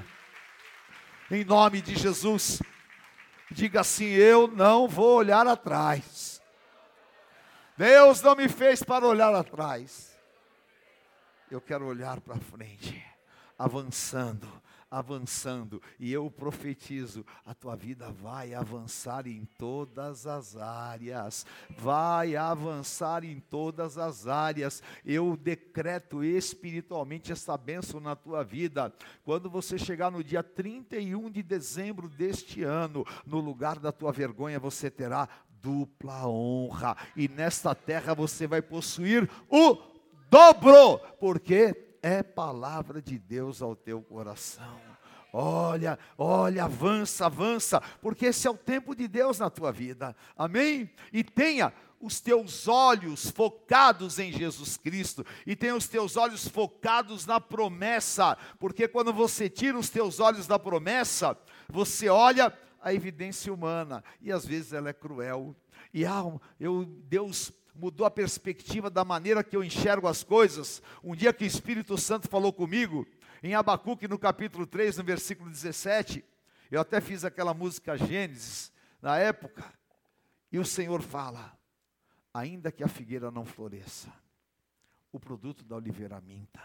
[1.31, 2.61] em nome de Jesus.
[3.51, 6.43] Diga assim: Eu não vou olhar atrás.
[7.77, 10.17] Deus não me fez para olhar atrás.
[11.51, 13.05] Eu quero olhar para frente,
[13.59, 14.49] avançando,
[14.95, 23.25] avançando, e eu profetizo: a tua vida vai avançar em todas as áreas, vai avançar
[23.25, 24.83] em todas as áreas.
[25.05, 28.93] Eu decreto espiritualmente essa bênção na tua vida.
[29.25, 34.61] Quando você chegar no dia 31 de dezembro deste ano, no lugar da tua vergonha,
[34.61, 35.29] você terá
[35.61, 39.79] dupla honra, e nesta terra você vai possuir o
[40.31, 44.79] dobro, porque é palavra de Deus ao teu coração.
[45.33, 50.91] Olha, olha, avança, avança, porque esse é o tempo de Deus na tua vida, amém?
[51.11, 57.25] E tenha os teus olhos focados em Jesus Cristo, e tenha os teus olhos focados
[57.25, 61.35] na promessa, porque quando você tira os teus olhos da promessa,
[61.71, 65.57] você olha a evidência humana, e às vezes ela é cruel,
[65.93, 66.23] e ah,
[66.61, 70.83] eu, Deus mudou a perspectiva da maneira que eu enxergo as coisas.
[71.03, 73.07] Um dia que o Espírito Santo falou comigo,
[73.43, 76.25] em Abacuque, no capítulo 3, no versículo 17,
[76.71, 79.65] eu até fiz aquela música Gênesis, na época,
[80.51, 81.57] e o Senhor fala:
[82.33, 84.13] ainda que a figueira não floresça,
[85.13, 86.61] o produto da oliveira minta,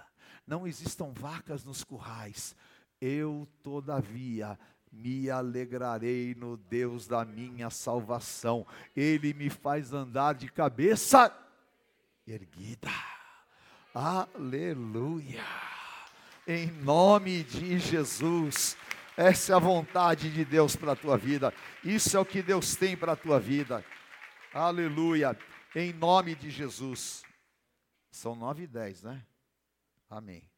[0.47, 2.55] não existam vacas nos currais,
[3.01, 4.57] eu, todavia,
[4.91, 8.65] me alegrarei no Deus da minha salvação.
[8.95, 11.35] Ele me faz andar de cabeça
[12.27, 12.89] erguida.
[13.93, 15.43] Aleluia.
[16.47, 18.75] Em nome de Jesus.
[19.15, 21.53] Essa é a vontade de Deus para a tua vida.
[21.83, 23.83] Isso é o que Deus tem para a tua vida.
[24.53, 25.37] Aleluia.
[25.75, 27.23] Em nome de Jesus.
[28.11, 29.23] São nove e dez, né?
[30.09, 30.49] Amém.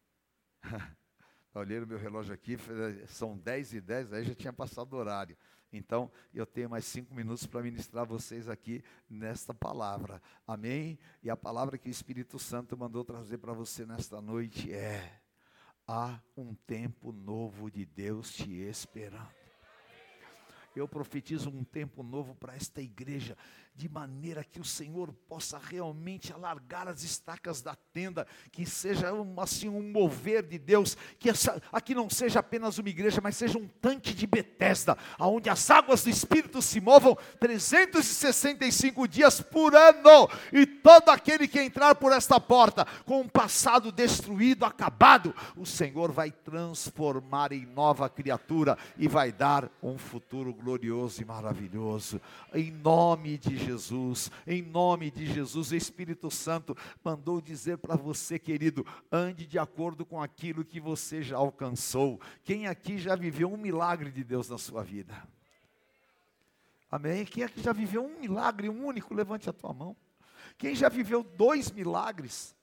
[1.54, 2.58] Olhei no meu relógio aqui,
[3.08, 5.36] são 10 e 10, aí já tinha passado o horário.
[5.74, 10.22] Então, eu tenho mais cinco minutos para ministrar vocês aqui nesta palavra.
[10.48, 10.98] Amém?
[11.22, 15.22] E a palavra que o Espírito Santo mandou trazer para você nesta noite é:
[15.88, 19.30] há um tempo novo de Deus te esperando.
[20.74, 23.38] Eu profetizo um tempo novo para esta igreja
[23.82, 29.42] de maneira que o Senhor possa realmente alargar as estacas da tenda, que seja um,
[29.42, 33.58] assim um mover de Deus, que essa, aqui não seja apenas uma igreja, mas seja
[33.58, 40.30] um tanque de Betesda, aonde as águas do Espírito se movam 365 dias por ano,
[40.54, 46.12] e todo aquele que entrar por esta porta com um passado destruído, acabado, o Senhor
[46.12, 52.22] vai transformar em nova criatura e vai dar um futuro glorioso e maravilhoso.
[52.54, 53.71] Em nome de Jesus,
[54.46, 60.06] em nome de Jesus, o Espírito Santo mandou dizer para você, querido, ande de acordo
[60.06, 62.20] com aquilo que você já alcançou.
[62.44, 65.16] Quem aqui já viveu um milagre de Deus na sua vida?
[66.90, 67.26] Amém?
[67.26, 69.14] Quem aqui já viveu um milagre, único?
[69.14, 69.96] Levante a tua mão.
[70.58, 72.56] Quem já viveu dois milagres?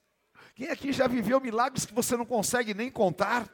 [0.54, 3.48] Quem aqui já viveu milagres que você não consegue nem contar?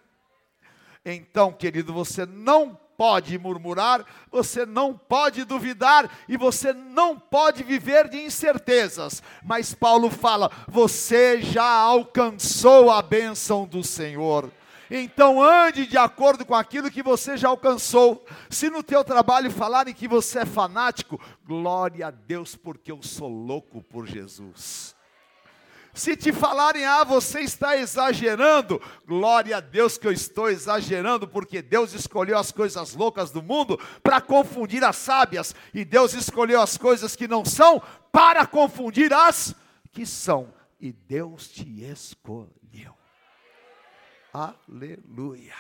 [1.05, 8.09] Então, querido, você não pode murmurar, você não pode duvidar e você não pode viver
[8.09, 9.23] de incertezas.
[9.43, 14.51] Mas Paulo fala: você já alcançou a bênção do Senhor.
[14.91, 18.25] Então ande de acordo com aquilo que você já alcançou.
[18.51, 23.29] Se no teu trabalho falarem que você é fanático, glória a Deus, porque eu sou
[23.29, 24.94] louco por Jesus.
[25.95, 31.63] Se te falarem, ah, você está exagerando, glória a Deus que eu estou exagerando, porque
[31.63, 36.77] Deus escolheu as coisas loucas do mundo para confundir as sábias, e Deus escolheu as
[36.77, 37.81] coisas que não são
[38.11, 39.55] para confundir as
[39.93, 42.97] que são, e Deus te escolheu.
[44.33, 45.55] Aleluia!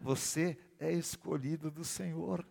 [0.00, 2.42] Você é escolhido do Senhor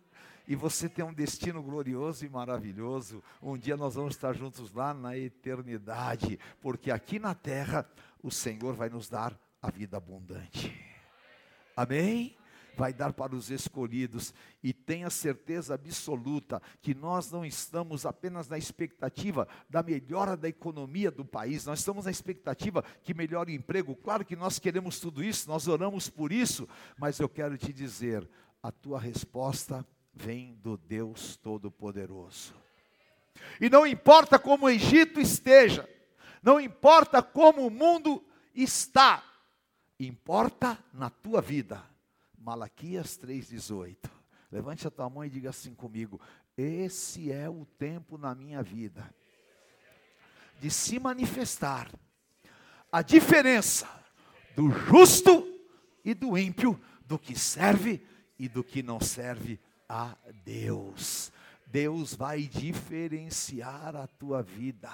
[0.48, 3.22] e você tem um destino glorioso e maravilhoso.
[3.40, 7.86] Um dia nós vamos estar juntos lá na eternidade, porque aqui na terra
[8.22, 10.74] o Senhor vai nos dar a vida abundante.
[11.76, 12.34] Amém?
[12.78, 14.32] Vai dar para os escolhidos
[14.62, 21.10] e tenha certeza absoluta que nós não estamos apenas na expectativa da melhora da economia
[21.10, 23.94] do país, nós estamos na expectativa que melhore o emprego.
[23.94, 28.26] Claro que nós queremos tudo isso, nós oramos por isso, mas eu quero te dizer,
[28.62, 29.86] a tua resposta
[30.18, 32.52] vem do Deus Todo-Poderoso.
[33.60, 35.88] E não importa como o Egito esteja,
[36.42, 39.22] não importa como o mundo está,
[39.98, 41.84] importa na tua vida.
[42.36, 43.96] Malaquias 3,18.
[44.50, 46.20] Levante a tua mão e diga assim comigo:
[46.56, 49.14] Esse é o tempo na minha vida
[50.58, 51.88] de se manifestar
[52.90, 53.88] a diferença
[54.56, 55.46] do justo
[56.04, 58.04] e do ímpio, do que serve
[58.36, 60.14] e do que não serve a
[60.44, 61.32] Deus.
[61.66, 64.90] Deus vai diferenciar a tua vida.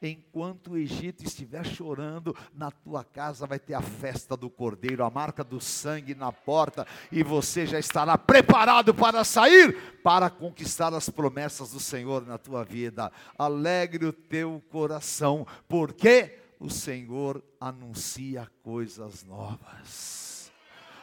[0.00, 5.10] Enquanto o Egito estiver chorando, na tua casa vai ter a festa do cordeiro, a
[5.10, 11.08] marca do sangue na porta, e você já estará preparado para sair, para conquistar as
[11.08, 13.10] promessas do Senhor na tua vida.
[13.36, 20.52] Alegre o teu coração, porque o Senhor anuncia coisas novas.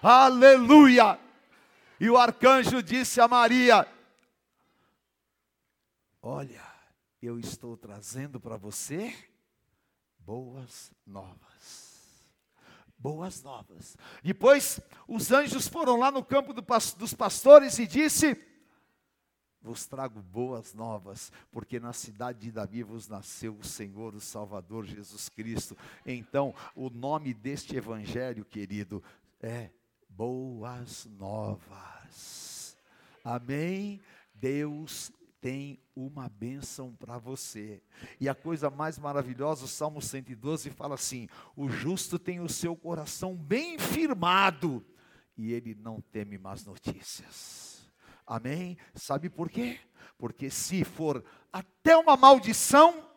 [0.01, 1.30] Aleluia!
[2.01, 3.87] E o arcanjo disse a Maria:
[6.19, 6.63] Olha,
[7.21, 9.15] eu estou trazendo para você
[10.17, 12.25] boas novas.
[12.97, 13.95] Boas novas.
[14.23, 16.65] Depois, os anjos foram lá no campo do,
[16.97, 18.35] dos pastores e disse:
[19.61, 24.87] Vos trago boas novas, porque na cidade de Davi vos nasceu o Senhor, o Salvador
[24.87, 25.77] Jesus Cristo.
[26.03, 29.03] Então, o nome deste evangelho, querido,
[29.39, 29.69] é
[30.15, 32.77] boas novas.
[33.23, 34.01] Amém?
[34.33, 37.81] Deus tem uma bênção para você.
[38.19, 42.75] E a coisa mais maravilhosa, o Salmo 112 fala assim: o justo tem o seu
[42.75, 44.85] coração bem firmado
[45.37, 47.89] e ele não teme más notícias.
[48.25, 48.77] Amém?
[48.93, 49.79] Sabe por quê?
[50.17, 53.09] Porque se for até uma maldição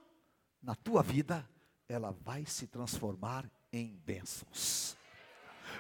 [0.63, 1.49] na tua vida,
[1.87, 4.97] ela vai se transformar em bênçãos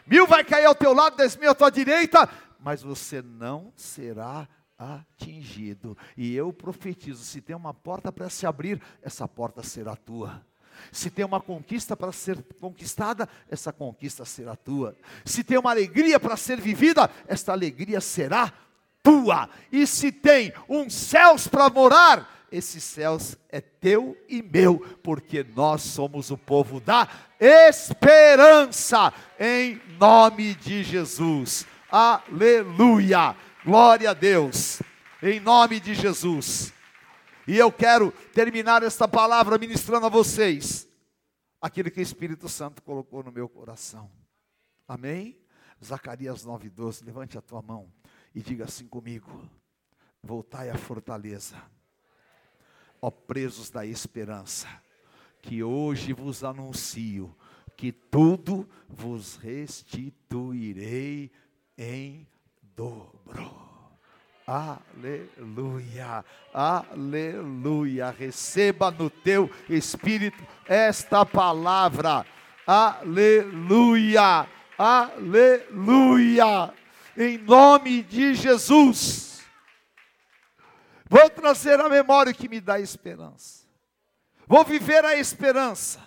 [0.06, 2.28] mil vai cair ao teu lado, dez mil à tua direita,
[2.58, 4.48] mas você não será
[4.78, 5.96] atingido.
[6.16, 10.42] E eu profetizo: se tem uma porta para se abrir, essa porta será tua.
[10.90, 14.96] Se tem uma conquista para ser conquistada, essa conquista será tua.
[15.24, 18.52] Se tem uma alegria para ser vivida, esta alegria será
[19.02, 19.48] tua.
[19.70, 25.82] E se tem um céus para morar, esses céus é teu e meu, porque nós
[25.82, 27.08] somos o povo da
[27.40, 31.66] esperança, em nome de Jesus.
[31.90, 33.36] Aleluia!
[33.64, 34.80] Glória a Deus,
[35.20, 36.72] em nome de Jesus.
[37.46, 40.86] E eu quero terminar esta palavra ministrando a vocês
[41.60, 44.08] aquilo que o Espírito Santo colocou no meu coração.
[44.86, 45.36] Amém?
[45.84, 47.04] Zacarias 9,12.
[47.04, 47.92] Levante a tua mão
[48.34, 49.42] e diga assim comigo:
[50.22, 51.56] Voltai à fortaleza
[53.04, 54.66] ó presos da esperança,
[55.42, 57.34] que hoje vos anuncio
[57.76, 61.30] que tudo vos restituirei
[61.76, 62.26] em
[62.74, 63.54] dobro.
[64.46, 68.10] Aleluia, aleluia.
[68.10, 72.24] Receba no teu espírito esta palavra.
[72.66, 74.46] Aleluia,
[74.78, 76.72] aleluia.
[77.16, 79.33] Em nome de Jesus.
[81.14, 83.64] Vou trazer a memória que me dá esperança.
[84.48, 86.00] Vou viver a esperança.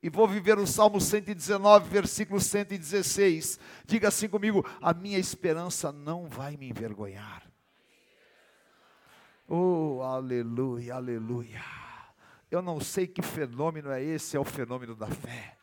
[0.00, 3.58] E vou viver o Salmo 119, versículo 116.
[3.84, 7.50] Diga assim comigo: a minha esperança não vai me envergonhar.
[9.48, 11.64] Oh, aleluia, aleluia.
[12.48, 15.56] Eu não sei que fenômeno é esse, é o fenômeno da fé.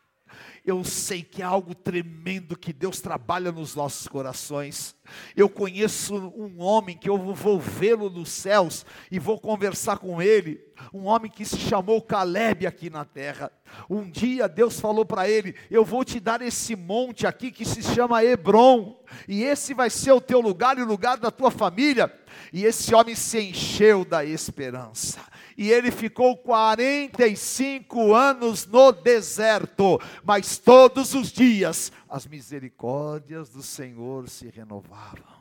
[0.66, 4.96] Eu sei que é algo tremendo que Deus trabalha nos nossos corações.
[5.36, 10.60] Eu conheço um homem que eu vou vê-lo nos céus e vou conversar com ele.
[10.92, 13.52] Um homem que se chamou Caleb aqui na terra.
[13.88, 17.80] Um dia Deus falou para ele: Eu vou te dar esse monte aqui que se
[17.80, 22.12] chama Hebron, e esse vai ser o teu lugar e o lugar da tua família.
[22.52, 25.20] E esse homem se encheu da esperança
[25.56, 34.28] e ele ficou 45 anos no deserto, mas todos os dias as misericórdias do Senhor
[34.28, 35.36] se renovavam.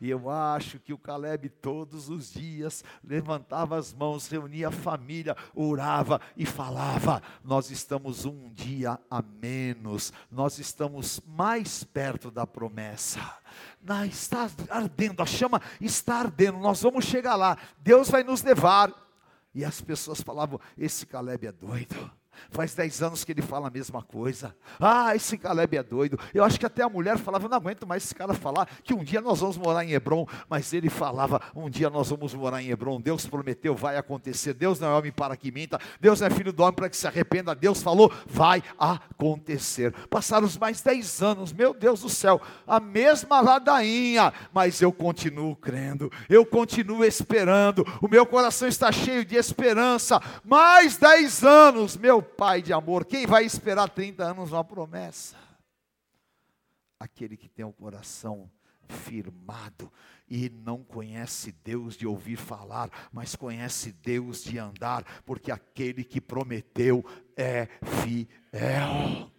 [0.00, 5.34] E eu acho que o Caleb todos os dias levantava as mãos, reunia a família,
[5.54, 13.20] orava e falava: Nós estamos um dia a menos, nós estamos mais perto da promessa.
[14.06, 18.92] está ardendo, a chama está ardendo, nós vamos chegar lá, Deus vai nos levar.
[19.54, 22.12] E as pessoas falavam: esse Caleb é doido.
[22.50, 24.54] Faz dez anos que ele fala a mesma coisa.
[24.80, 26.18] Ah, esse Caleb é doido.
[26.32, 29.02] Eu acho que até a mulher falava: não aguento mais esse cara falar que um
[29.02, 30.26] dia nós vamos morar em Hebron.
[30.48, 33.00] Mas ele falava: um dia nós vamos morar em Hebron.
[33.00, 34.54] Deus prometeu, vai acontecer.
[34.54, 35.78] Deus não é homem para que minta.
[36.00, 37.54] Deus não é filho do homem para que se arrependa.
[37.54, 39.92] Deus falou: vai acontecer.
[40.08, 44.32] Passaram os mais dez anos, meu Deus do céu, a mesma ladainha.
[44.52, 47.86] Mas eu continuo crendo, eu continuo esperando.
[48.00, 50.20] O meu coração está cheio de esperança.
[50.44, 55.36] Mais dez anos, meu pai de amor, quem vai esperar 30 anos uma promessa?
[56.98, 58.50] Aquele que tem o coração
[58.88, 59.92] firmado
[60.28, 66.20] e não conhece Deus de ouvir falar, mas conhece Deus de andar, porque aquele que
[66.20, 67.04] prometeu
[67.36, 67.68] é
[68.02, 69.30] fiel.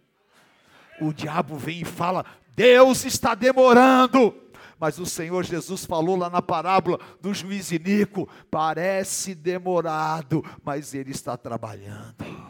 [1.00, 2.24] O diabo vem e fala:
[2.54, 4.34] Deus está demorando.
[4.80, 11.10] Mas o Senhor Jesus falou lá na parábola do juiz Inico: parece demorado, mas ele
[11.10, 12.47] está trabalhando.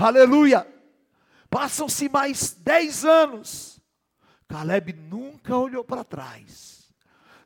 [0.00, 0.66] Aleluia!
[1.50, 3.80] Passam-se mais dez anos.
[4.46, 6.92] Caleb nunca olhou para trás.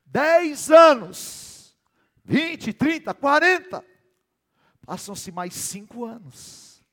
[0.05, 1.77] Dez anos.
[2.25, 3.85] Vinte, trinta, quarenta.
[4.85, 6.85] Passam-se mais cinco anos.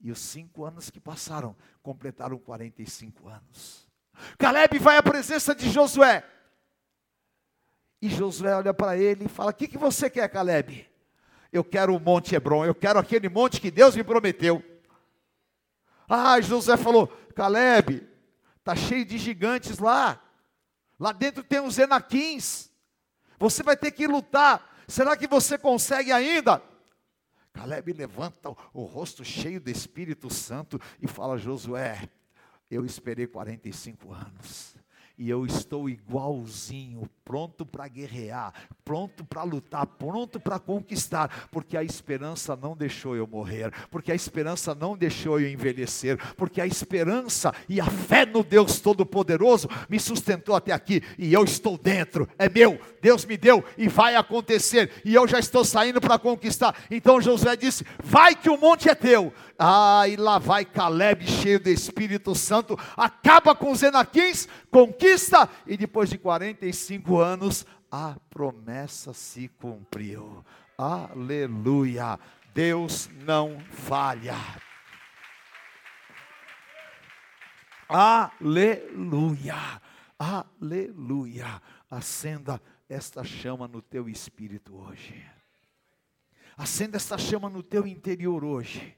[0.00, 3.88] E os cinco anos que passaram completaram 45 anos.
[4.38, 6.22] Caleb vai à presença de Josué.
[8.02, 10.86] E Josué olha para ele e fala: O que, que você quer, Caleb?
[11.50, 14.62] Eu quero o Monte Hebron, eu quero aquele monte que Deus me prometeu.
[16.08, 18.06] Ah, José falou: Caleb,
[18.58, 20.20] está cheio de gigantes lá.
[20.98, 22.70] Lá dentro tem os Enaquins.
[23.38, 24.74] Você vai ter que lutar.
[24.86, 26.62] Será que você consegue ainda?
[27.52, 32.08] Caleb levanta o, o rosto cheio do Espírito Santo e fala: Josué,
[32.70, 34.83] eu esperei 45 anos
[35.16, 38.52] e eu estou igualzinho, pronto para guerrear,
[38.84, 44.14] pronto para lutar, pronto para conquistar, porque a esperança não deixou eu morrer, porque a
[44.14, 50.00] esperança não deixou eu envelhecer, porque a esperança e a fé no Deus Todo-Poderoso me
[50.00, 54.90] sustentou até aqui e eu estou dentro, é meu, Deus me deu e vai acontecer,
[55.04, 56.74] e eu já estou saindo para conquistar.
[56.90, 59.32] Então Josué disse: Vai que o monte é teu.
[59.58, 65.76] Ah, e lá vai Caleb cheio do Espírito Santo, acaba com os Enaquins, conquista, e
[65.76, 70.44] depois de 45 anos, a promessa se cumpriu.
[70.76, 72.18] Aleluia!
[72.52, 74.36] Deus não falha.
[77.88, 79.80] Aleluia!
[80.18, 81.62] Aleluia!
[81.90, 85.24] Acenda esta chama no teu espírito hoje.
[86.56, 88.96] Acenda esta chama no teu interior hoje.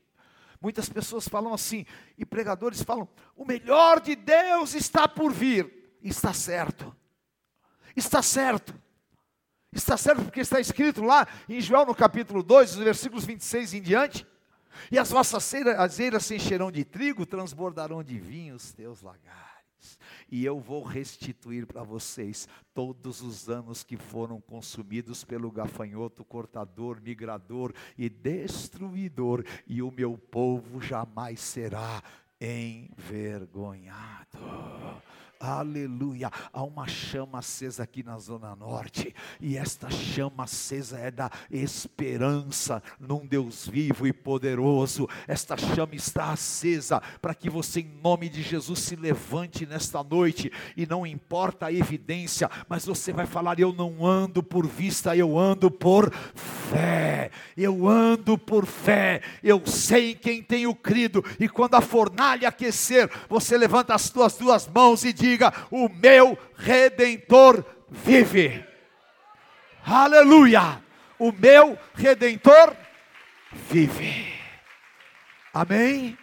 [0.60, 1.84] Muitas pessoas falam assim,
[2.16, 5.74] e pregadores falam: o melhor de Deus está por vir.
[6.02, 6.94] Está certo,
[7.96, 8.74] está certo,
[9.72, 14.26] está certo, porque está escrito lá em Joel no capítulo 2, versículos 26 em diante:
[14.90, 15.52] e as vossas
[15.98, 19.55] eiras se encherão de trigo, transbordarão de vinho os teus lagares.
[20.30, 27.00] E eu vou restituir para vocês todos os anos que foram consumidos pelo gafanhoto, cortador,
[27.00, 32.02] migrador e destruidor, e o meu povo jamais será
[32.40, 34.38] envergonhado.
[35.38, 36.30] Aleluia.
[36.52, 39.14] Há uma chama acesa aqui na Zona Norte.
[39.40, 45.08] E esta chama acesa é da esperança num Deus vivo e poderoso.
[45.28, 50.50] Esta chama está acesa para que você, em nome de Jesus, se levante nesta noite.
[50.74, 55.38] E não importa a evidência, mas você vai falar: Eu não ando por vista, eu
[55.38, 57.30] ando por fé.
[57.56, 59.20] Eu ando por fé.
[59.42, 61.22] Eu sei em quem tenho crido.
[61.38, 65.88] E quando a fornalha aquecer, você levanta as tuas duas mãos e diz diga: O
[65.88, 68.64] meu redentor vive.
[69.84, 70.82] Aleluia!
[71.18, 72.76] O meu redentor
[73.52, 74.34] vive.
[75.52, 76.16] Amém?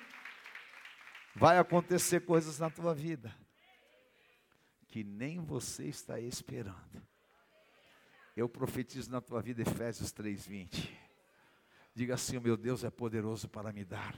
[1.36, 3.34] Vai acontecer coisas na tua vida
[4.88, 7.01] que nem você está esperando.
[8.36, 10.89] Eu profetizo na tua vida Efésios 3:20.
[11.95, 14.16] Diga assim: "O meu Deus é poderoso para me dar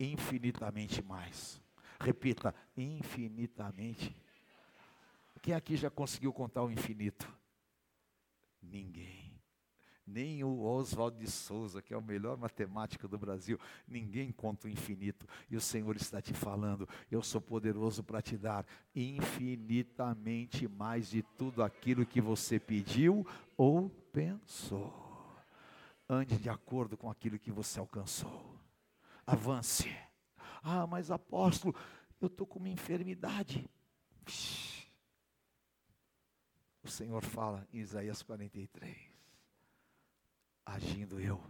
[0.00, 1.60] infinitamente mais
[2.00, 4.14] Repita, infinitamente.
[5.42, 7.32] Quem aqui já conseguiu contar o infinito?
[8.62, 9.28] Ninguém.
[10.06, 14.70] Nem o Oswald de Souza, que é o melhor matemático do Brasil, ninguém conta o
[14.70, 15.26] infinito.
[15.50, 21.22] E o Senhor está te falando: eu sou poderoso para te dar infinitamente mais de
[21.22, 25.36] tudo aquilo que você pediu ou pensou.
[26.08, 28.58] Ande de acordo com aquilo que você alcançou.
[29.26, 29.94] Avance.
[30.62, 31.74] Ah, mas apóstolo,
[32.20, 33.68] eu estou com uma enfermidade.
[36.82, 38.96] O Senhor fala em Isaías 43:
[40.64, 41.42] Agindo eu,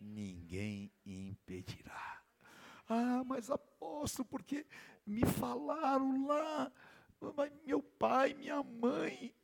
[0.00, 2.22] ninguém impedirá.
[2.88, 4.66] Ah, mas apóstolo, porque
[5.06, 6.72] me falaram lá,
[7.64, 9.34] meu pai, minha mãe.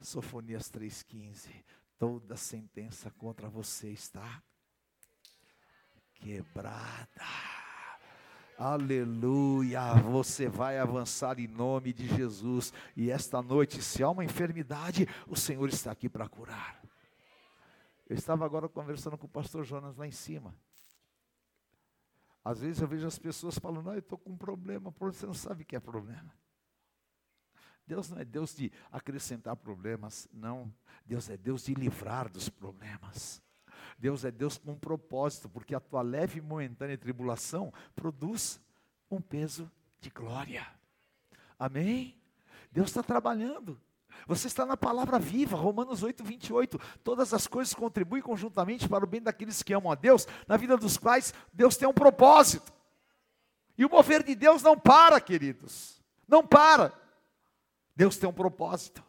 [0.00, 1.64] Sofonias 3,15:
[1.98, 4.42] Toda sentença contra você está
[6.14, 7.51] quebrada.
[8.58, 12.72] Aleluia, você vai avançar em nome de Jesus.
[12.96, 16.80] E esta noite, se há uma enfermidade, o Senhor está aqui para curar.
[18.08, 20.54] Eu estava agora conversando com o pastor Jonas lá em cima.
[22.44, 25.34] Às vezes eu vejo as pessoas falando, ah, eu estou com um problema, você não
[25.34, 26.32] sabe o que é problema.
[27.86, 30.72] Deus não é Deus de acrescentar problemas, não.
[31.04, 33.42] Deus é Deus de livrar dos problemas.
[34.02, 38.60] Deus é Deus com um propósito, porque a tua leve e momentânea tribulação produz
[39.08, 40.66] um peso de glória.
[41.56, 42.20] Amém?
[42.72, 43.80] Deus está trabalhando.
[44.26, 46.80] Você está na palavra viva, Romanos 8, 28.
[47.04, 50.76] Todas as coisas contribuem conjuntamente para o bem daqueles que amam a Deus, na vida
[50.76, 52.72] dos quais Deus tem um propósito.
[53.78, 56.02] E o mover de Deus não para, queridos.
[56.26, 56.92] Não para.
[57.94, 59.00] Deus tem um propósito.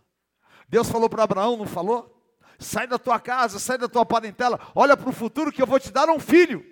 [0.70, 2.13] Deus falou para Abraão, não falou?
[2.60, 5.80] Sai da tua casa, sai da tua parentela, olha para o futuro que eu vou
[5.80, 6.66] te dar um filho.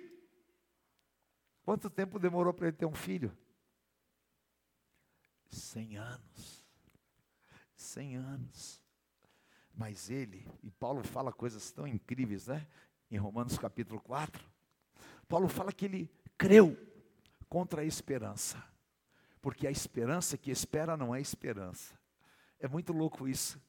[1.64, 3.36] Quanto tempo demorou para ele ter um filho?
[5.48, 6.66] Cem anos.
[7.76, 8.82] Cem anos.
[9.74, 12.66] Mas ele, e Paulo fala coisas tão incríveis, né?
[13.10, 14.44] Em Romanos capítulo 4.
[15.28, 16.76] Paulo fala que ele creu
[17.48, 18.62] contra a esperança.
[19.40, 21.98] Porque a esperança que espera não é esperança.
[22.58, 23.60] É muito louco isso.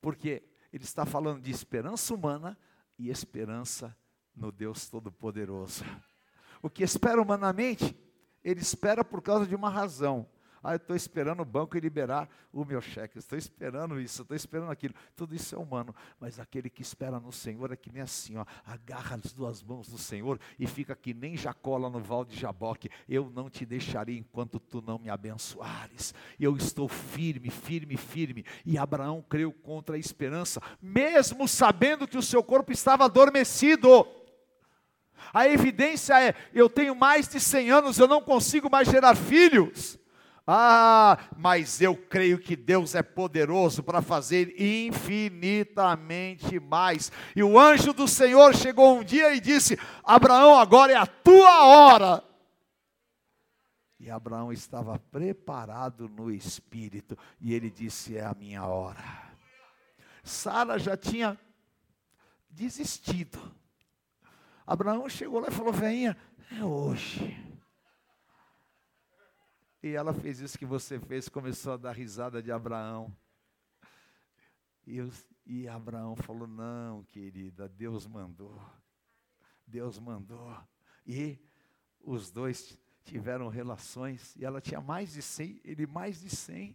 [0.00, 0.42] Porque
[0.74, 2.58] ele está falando de esperança humana
[2.98, 3.96] e esperança
[4.34, 5.84] no Deus Todo-Poderoso.
[6.60, 7.96] O que espera humanamente,
[8.42, 10.28] ele espera por causa de uma razão.
[10.64, 14.70] Ah, eu estou esperando o banco liberar o meu cheque, estou esperando isso, estou esperando
[14.70, 14.94] aquilo.
[15.14, 18.46] Tudo isso é humano, mas aquele que espera no Senhor é que nem assim, ó,
[18.64, 22.34] agarra as duas mãos do Senhor e fica que nem Jacó lá no val de
[22.34, 22.88] Jaboque.
[23.06, 26.14] Eu não te deixarei enquanto tu não me abençoares.
[26.40, 28.46] Eu estou firme, firme, firme.
[28.64, 34.06] E Abraão creu contra a esperança, mesmo sabendo que o seu corpo estava adormecido.
[35.30, 40.02] A evidência é: eu tenho mais de 100 anos, eu não consigo mais gerar filhos.
[40.46, 47.10] Ah, mas eu creio que Deus é poderoso para fazer infinitamente mais.
[47.34, 51.64] E o anjo do Senhor chegou um dia e disse: Abraão, agora é a tua
[51.64, 52.22] hora.
[53.98, 59.02] E Abraão estava preparado no espírito, e ele disse: É a minha hora.
[60.22, 61.40] Sara já tinha
[62.50, 63.40] desistido.
[64.66, 66.14] Abraão chegou lá e falou: Venha,
[66.52, 67.43] é hoje.
[69.84, 73.14] E ela fez isso que você fez, começou a dar risada de Abraão.
[74.86, 75.10] E, eu,
[75.44, 78.58] e Abraão falou: Não, querida, Deus mandou.
[79.66, 80.56] Deus mandou.
[81.06, 81.38] E
[82.00, 86.74] os dois tiveram relações e ela tinha mais de 100, ele mais de 100.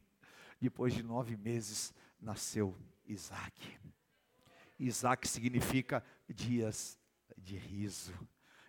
[0.62, 1.91] Depois de nove meses,
[2.22, 3.76] nasceu Isaac.
[4.78, 6.95] Isaac significa dias
[7.36, 8.14] de riso,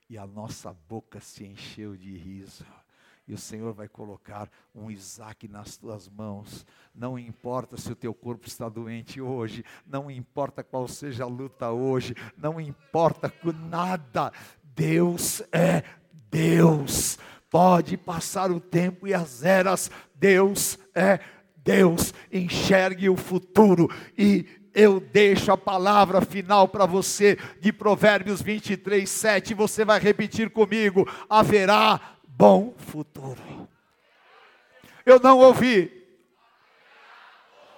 [0.08, 2.64] e a nossa boca se encheu de riso.
[3.30, 6.66] E o Senhor vai colocar um Isaac nas tuas mãos.
[6.92, 11.70] Não importa se o teu corpo está doente hoje, não importa qual seja a luta
[11.70, 14.32] hoje, não importa com nada.
[14.74, 15.84] Deus é
[16.28, 17.20] Deus.
[17.48, 21.20] Pode passar o tempo e as eras, Deus é
[21.56, 22.12] Deus.
[22.32, 29.54] Enxergue o futuro e eu deixo a palavra final para você de Provérbios 23, 7.
[29.54, 33.68] Você vai repetir comigo: haverá bom futuro.
[35.04, 36.00] Eu não ouvi.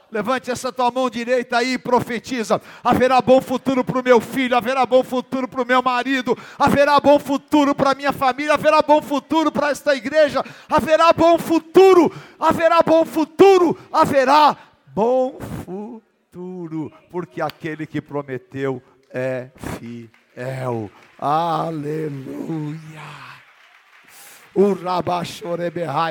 [0.09, 4.57] Levante essa tua mão direita aí e profetiza: haverá bom futuro para o meu filho,
[4.57, 8.83] haverá bom futuro para o meu marido, haverá bom futuro para a minha família, haverá
[8.83, 14.57] bom futuro para esta igreja, haverá bom futuro, haverá bom futuro, haverá
[14.89, 19.49] bom futuro, porque aquele que prometeu é
[19.79, 20.91] fiel.
[21.19, 23.32] Aleluia.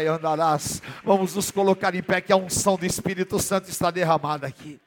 [0.07, 0.81] Andarás.
[1.03, 4.81] Vamos nos colocar em pé, que a unção do Espírito Santo está derramada aqui.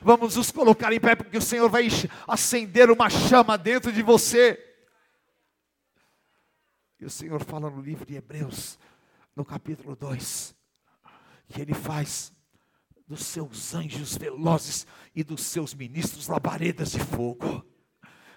[0.00, 1.88] Vamos nos colocar em pé, porque o Senhor vai
[2.28, 4.58] acender uma chama dentro de você.
[7.00, 8.78] E o Senhor fala no livro de Hebreus,
[9.34, 10.54] no capítulo 2,
[11.48, 12.32] que Ele faz
[13.06, 17.64] dos seus anjos velozes e dos seus ministros labaredas de fogo.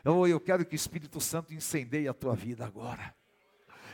[0.04, 3.17] Oh, eu quero que o Espírito Santo incendeie a tua vida agora.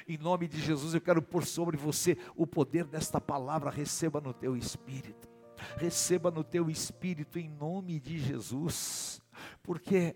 [0.08, 3.70] Em nome de Jesus, eu quero pôr sobre você o poder desta palavra.
[3.70, 5.30] Receba no teu espírito.
[5.78, 9.22] Receba no teu espírito em nome de Jesus.
[9.62, 10.16] Porque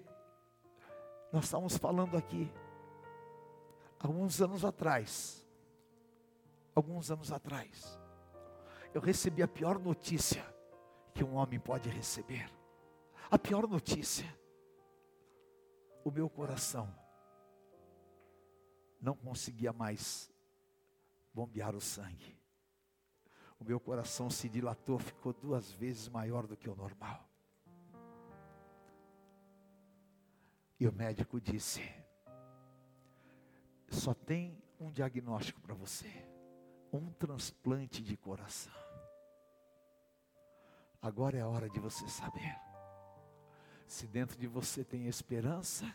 [1.32, 2.52] nós estamos falando aqui
[4.00, 5.46] alguns anos atrás.
[6.76, 8.00] Alguns anos atrás.
[8.94, 10.44] Eu recebi a pior notícia
[11.14, 12.50] que um homem pode receber.
[13.32, 14.26] A pior notícia.
[16.04, 16.94] O meu coração
[19.02, 20.32] não conseguia mais
[21.34, 22.38] bombear o sangue.
[23.60, 27.28] O meu coração se dilatou, ficou duas vezes maior do que o normal.
[30.80, 31.82] E o médico disse:
[33.90, 36.12] só tem um diagnóstico para você:
[36.92, 38.74] um transplante de coração.
[41.02, 42.56] Agora é a hora de você saber
[43.88, 45.86] se dentro de você tem esperança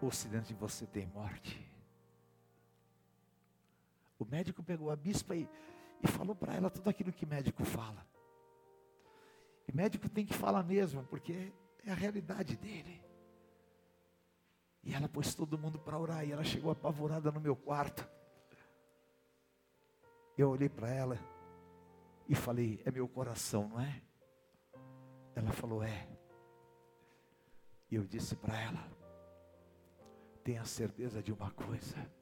[0.00, 1.77] ou se dentro de você tem morte.
[4.18, 5.48] O médico pegou a bispa e,
[6.02, 8.04] e falou para ela tudo aquilo que médico fala.
[9.66, 11.52] E médico tem que falar mesmo, porque
[11.84, 13.00] é a realidade dele.
[14.82, 18.08] E ela pôs todo mundo para orar e ela chegou apavorada no meu quarto.
[20.36, 21.18] Eu olhei para ela
[22.28, 24.02] e falei: É meu coração, não é?
[25.34, 26.08] Ela falou: É.
[27.90, 28.88] E eu disse para ela:
[30.42, 32.17] Tenha certeza de uma coisa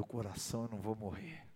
[0.00, 1.46] do coração eu não vou morrer.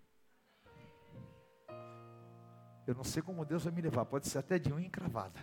[2.87, 5.43] Eu não sei como Deus vai me levar, pode ser até de unha encravada.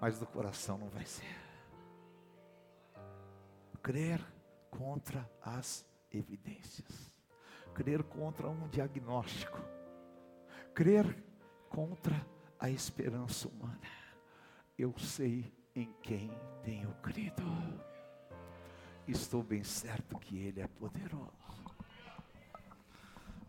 [0.00, 1.36] Mas do coração não vai ser.
[3.82, 4.18] Crer
[4.70, 7.12] contra as evidências.
[7.74, 9.60] Crer contra um diagnóstico.
[10.74, 11.22] Crer
[11.68, 12.14] contra
[12.58, 13.78] a esperança humana.
[14.78, 16.30] Eu sei em quem
[16.62, 17.44] tenho crido
[19.10, 21.32] estou bem certo que Ele é poderoso.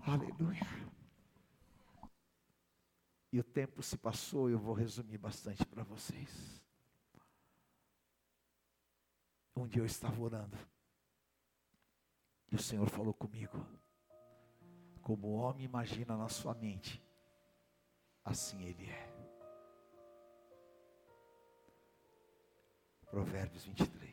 [0.02, 0.68] Aleluia.
[3.32, 6.62] E o tempo se passou, eu vou resumir bastante para vocês.
[9.56, 10.58] Um dia eu estava orando.
[12.52, 13.64] E o Senhor falou comigo.
[15.02, 17.02] Como o homem imagina na sua mente,
[18.24, 19.20] assim ele é.
[23.10, 24.09] Provérbios 23.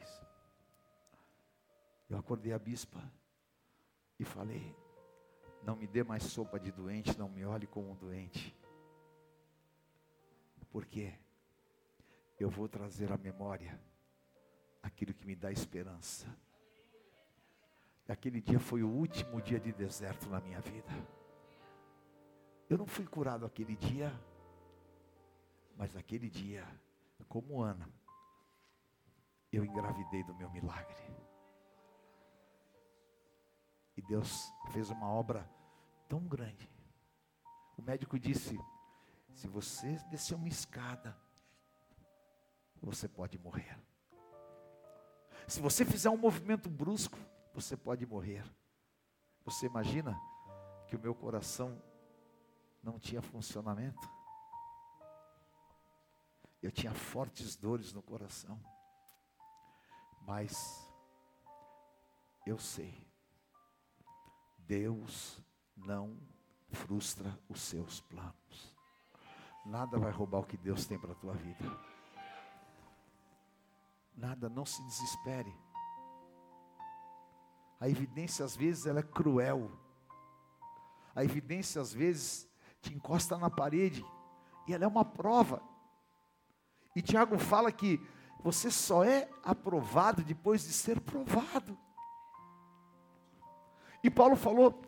[2.09, 3.03] Eu acordei a bispa
[4.19, 4.75] e falei:
[5.63, 8.55] Não me dê mais sopa de doente, não me olhe como um doente.
[10.71, 11.13] Porque
[12.39, 13.81] eu vou trazer à memória
[14.83, 16.27] aquilo que me dá esperança.
[18.09, 20.93] Aquele dia foi o último dia de deserto na minha vida.
[22.71, 24.13] Eu não fui curado aquele dia,
[25.77, 26.65] mas aquele dia,
[27.29, 27.89] como Ana,
[29.53, 31.26] eu engravidei do meu milagre.
[34.07, 35.49] Deus fez uma obra
[36.09, 36.71] tão grande.
[37.77, 38.59] O médico disse:
[39.35, 41.17] se você descer uma escada,
[42.81, 43.79] você pode morrer.
[45.47, 47.19] Se você fizer um movimento brusco,
[47.53, 48.45] você pode morrer.
[49.45, 50.19] Você imagina
[50.89, 51.81] que o meu coração
[52.83, 54.11] não tinha funcionamento?
[56.63, 58.61] Eu tinha fortes dores no coração.
[60.23, 60.85] Mas
[62.45, 63.06] eu sei,
[64.67, 65.41] Deus
[65.77, 66.17] não
[66.71, 68.75] frustra os seus planos.
[69.65, 71.65] Nada vai roubar o que Deus tem para a tua vida.
[74.17, 75.53] Nada, não se desespere.
[77.79, 79.71] A evidência às vezes ela é cruel.
[81.15, 82.49] A evidência às vezes
[82.81, 84.05] te encosta na parede
[84.67, 85.63] e ela é uma prova.
[86.95, 88.01] E Tiago fala que
[88.41, 91.77] você só é aprovado depois de ser provado.
[94.07, 94.81] E Paulo falou: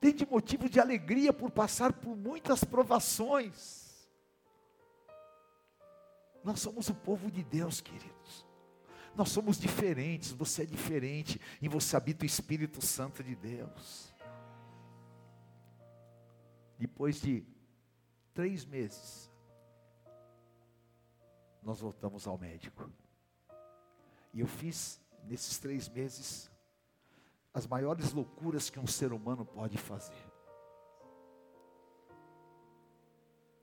[0.00, 4.08] tem de motivo de alegria por passar por muitas provações.
[6.42, 8.44] Nós somos o povo de Deus, queridos.
[9.14, 14.12] Nós somos diferentes, você é diferente, e você habita o Espírito Santo de Deus.
[16.76, 17.46] Depois de
[18.34, 19.30] três meses,
[21.62, 22.90] nós voltamos ao médico.
[24.34, 26.50] E eu fiz, nesses três meses,
[27.56, 30.30] as maiores loucuras que um ser humano pode fazer.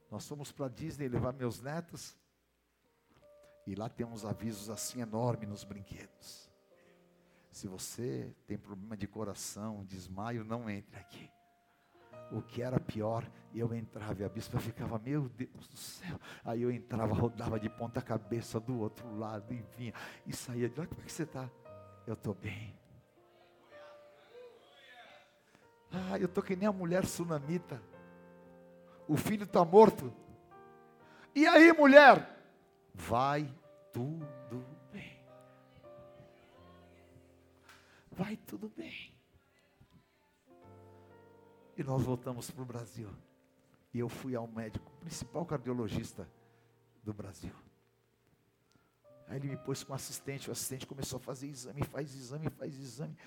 [0.09, 2.17] Nós fomos para Disney levar meus netos.
[3.67, 6.49] E lá tem uns avisos assim enormes nos brinquedos.
[7.51, 11.29] Se você tem problema de coração, desmaio, não entre aqui.
[12.31, 13.23] O que era pior,
[13.53, 16.19] eu entrava e a bispa ficava, meu Deus do céu.
[16.43, 19.93] Aí eu entrava, rodava de ponta cabeça do outro lado e vinha.
[20.25, 21.47] E saía de lá, como é que você está?
[22.07, 22.82] Eu estou bem.
[25.93, 27.81] Ah, eu estou que nem a mulher sunamita.
[29.07, 30.11] O filho está morto.
[31.35, 32.33] E aí, mulher?
[32.93, 33.51] vai
[33.91, 35.19] tudo bem.
[38.11, 39.13] Vai tudo bem.
[41.75, 43.09] E nós voltamos para o Brasil.
[43.93, 46.27] E eu fui ao médico, principal cardiologista
[47.03, 47.53] do Brasil.
[49.27, 52.75] Aí ele me pôs com assistente, o assistente começou a fazer exame, faz exame, faz
[52.79, 53.17] exame.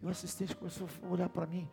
[0.00, 1.68] E o assistente começou a olhar para mim.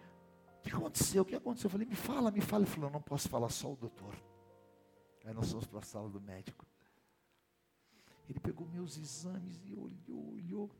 [0.61, 1.23] O que aconteceu?
[1.23, 1.67] O que aconteceu?
[1.67, 2.63] Eu falei, me fala, me fala.
[2.63, 4.15] Ele falou, não posso falar, só o doutor.
[5.25, 6.65] Aí nós fomos para a sala do médico.
[8.29, 10.71] Ele pegou meus exames e olhou, olhou.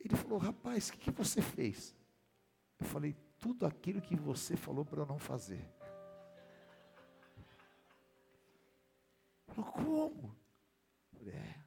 [0.00, 1.94] Ele falou: Rapaz, o que, que você fez?
[2.78, 5.68] Eu falei: Tudo aquilo que você falou para eu não fazer.
[9.48, 10.36] Falou: Como?
[11.12, 11.64] Falei, é.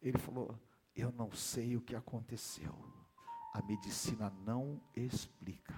[0.00, 0.58] Ele falou:
[0.94, 2.93] Eu não sei o que aconteceu.
[3.54, 5.74] A medicina não explica.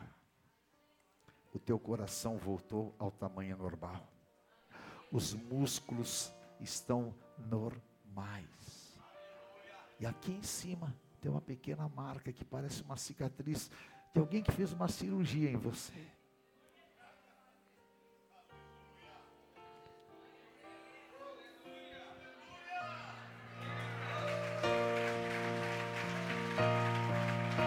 [1.53, 4.11] O teu coração voltou ao tamanho normal.
[5.12, 8.99] Os músculos estão normais.
[10.01, 13.70] E aqui em cima tem uma pequena marca que parece uma cicatriz
[14.14, 16.16] de alguém que fez uma cirurgia em você.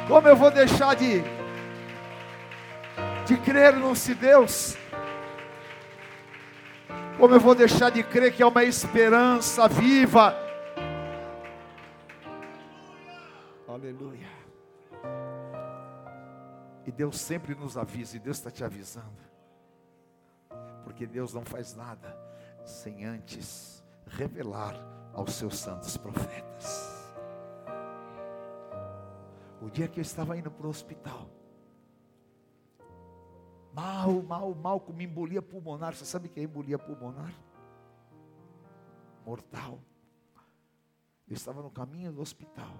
[0.10, 1.22] Como eu vou deixar de,
[3.28, 4.76] de crer nesse Deus?
[7.20, 10.36] Como eu vou deixar de crer que é uma esperança viva?
[13.68, 14.28] Aleluia.
[16.88, 19.22] E Deus sempre nos avisa, e Deus está te avisando.
[20.84, 22.18] Porque Deus não faz nada
[22.66, 24.76] sem antes revelar
[25.14, 26.89] aos seus santos profetas.
[29.62, 31.30] O dia que eu estava indo para o hospital,
[33.74, 35.96] Mal, mal, mal, com embolia pulmonar.
[35.96, 37.34] Você sabe o que é embolia pulmonar?
[39.26, 39.80] Mortal.
[41.28, 42.76] Eu estava no caminho do hospital.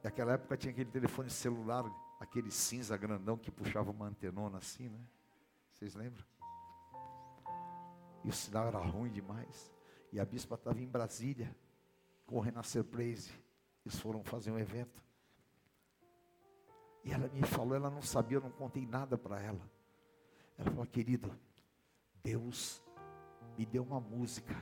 [0.00, 1.84] E naquela época tinha aquele telefone celular,
[2.20, 5.00] aquele cinza grandão que puxava uma antenona assim, né?
[5.72, 6.24] Vocês lembram?
[8.22, 9.72] E o sinal era ruim demais.
[10.12, 11.54] E a bispa estava em Brasília,
[12.24, 12.86] com o Renascer.
[12.96, 13.30] Eles
[14.00, 15.02] foram fazer um evento.
[17.04, 19.70] E ela me falou, ela não sabia, eu não contei nada para ela.
[20.56, 21.30] Ela falou, querido,
[22.22, 22.82] Deus
[23.58, 24.54] me deu uma música.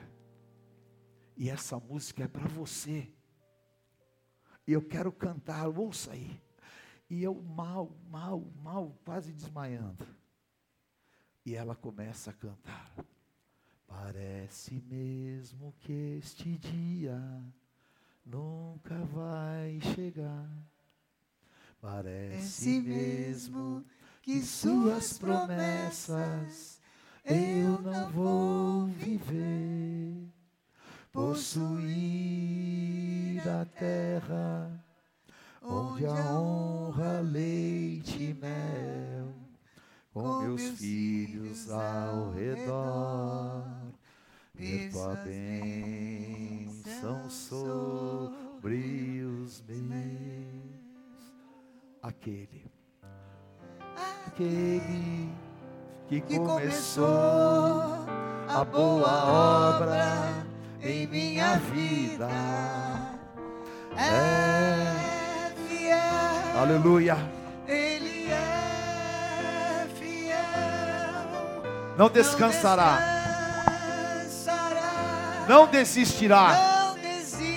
[1.37, 3.11] E essa música é para você.
[4.67, 6.41] E eu quero cantar, ouça aí.
[7.09, 10.05] E eu mal, mal, mal, quase desmaiando.
[11.45, 12.93] E ela começa a cantar.
[13.87, 17.19] Parece mesmo que este dia
[18.25, 20.49] nunca vai chegar.
[21.83, 23.83] Parece mesmo
[24.21, 26.79] que suas promessas
[27.25, 30.29] eu não vou viver.
[31.11, 31.81] possuir
[33.45, 34.71] a terra
[35.61, 39.33] onde a honra, leite e mel,
[40.13, 43.67] com meus filhos ao redor,
[44.55, 46.49] ver tua bênção
[47.29, 50.52] sobre os meus.
[52.03, 52.69] Aquele,
[54.27, 55.29] aquele
[56.09, 57.07] que começou
[58.45, 60.45] a boa obra
[60.81, 62.27] em minha vida.
[63.95, 66.59] É fiel.
[66.61, 67.17] Aleluia.
[67.65, 70.35] Ele é fiel.
[71.97, 72.97] Não descansará.
[74.25, 75.45] Descansará.
[75.47, 76.51] Não desistirá.
[76.51, 77.53] Não desistirá.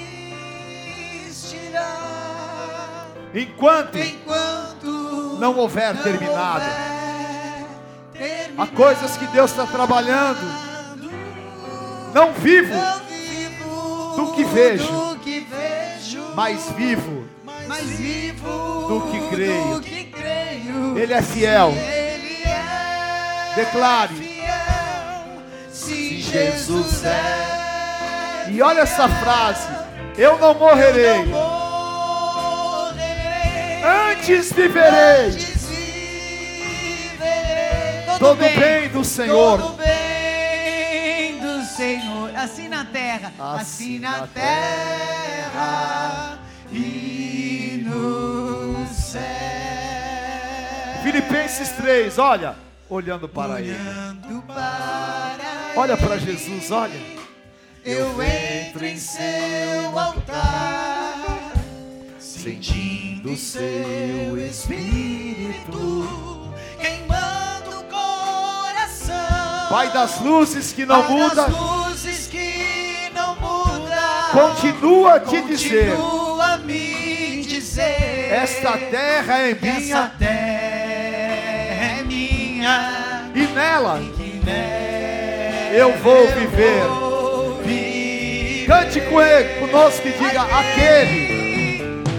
[3.39, 6.64] Enquanto Enquanto não houver não terminado.
[8.14, 10.41] houver Há coisas que Deus está trabalhando.
[12.14, 17.28] Não vivo, Não vivo do que vejo, do que vejo, mas vivo.
[17.45, 19.74] mas vivo do que creio.
[19.74, 20.97] do que creio.
[20.99, 21.72] Ele é fiel.
[21.72, 24.14] Ele é Declare.
[24.14, 24.37] fiel.
[25.70, 29.68] Se Jesus Jesus é E olha essa frase:
[30.16, 31.45] Eu não morrerei, não morrerei.
[33.87, 35.76] Antes viverei Antes viverei.
[38.18, 39.61] todo bem do Senhor.
[39.61, 42.30] Todo bem do Senhor.
[42.37, 43.32] Assim na terra.
[43.39, 46.39] Assim Assim, na na terra.
[46.72, 49.22] E no céu.
[51.03, 52.57] Filipenses 3, olha,
[52.91, 53.72] olhando para ele.
[53.72, 55.37] Olhando para
[55.76, 56.99] Olha para ele, Jesus, olha.
[57.84, 60.95] Eu entro em seu altar,
[62.47, 66.07] sentindo seu espírito
[66.80, 69.16] queimando o coração.
[69.68, 74.28] Pai das luzes que não Pai muda, das luzes que não muda.
[74.30, 78.30] continua a te dizer: Continua a me dizer.
[78.30, 83.28] Esta terra é minha terra é minha.
[83.34, 86.86] e nela que nela eu vou viver.
[86.86, 88.66] vou viver.
[88.68, 91.26] Cante com ele, conosco e diga: Aquele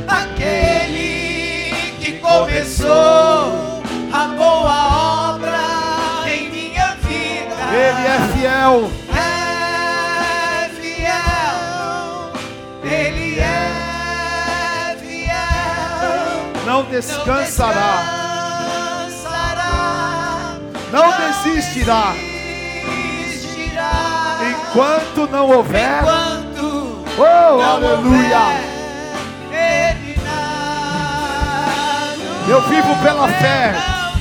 [0.07, 3.83] aquele que começou
[4.13, 7.55] a boa obra em minha vida.
[7.71, 11.57] Ele é fiel, é fiel.
[12.83, 16.65] Ele é fiel.
[16.65, 18.03] não descansará,
[20.91, 22.13] não desistirá,
[23.25, 24.37] desistirá.
[24.49, 25.99] enquanto não houver.
[26.01, 26.47] Enquanto
[27.19, 28.37] Oh, não aleluia!
[28.37, 28.76] houver
[32.49, 33.73] Eu vivo pela fé,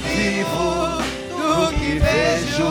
[0.04, 0.98] vivo
[1.30, 2.68] do que vejo,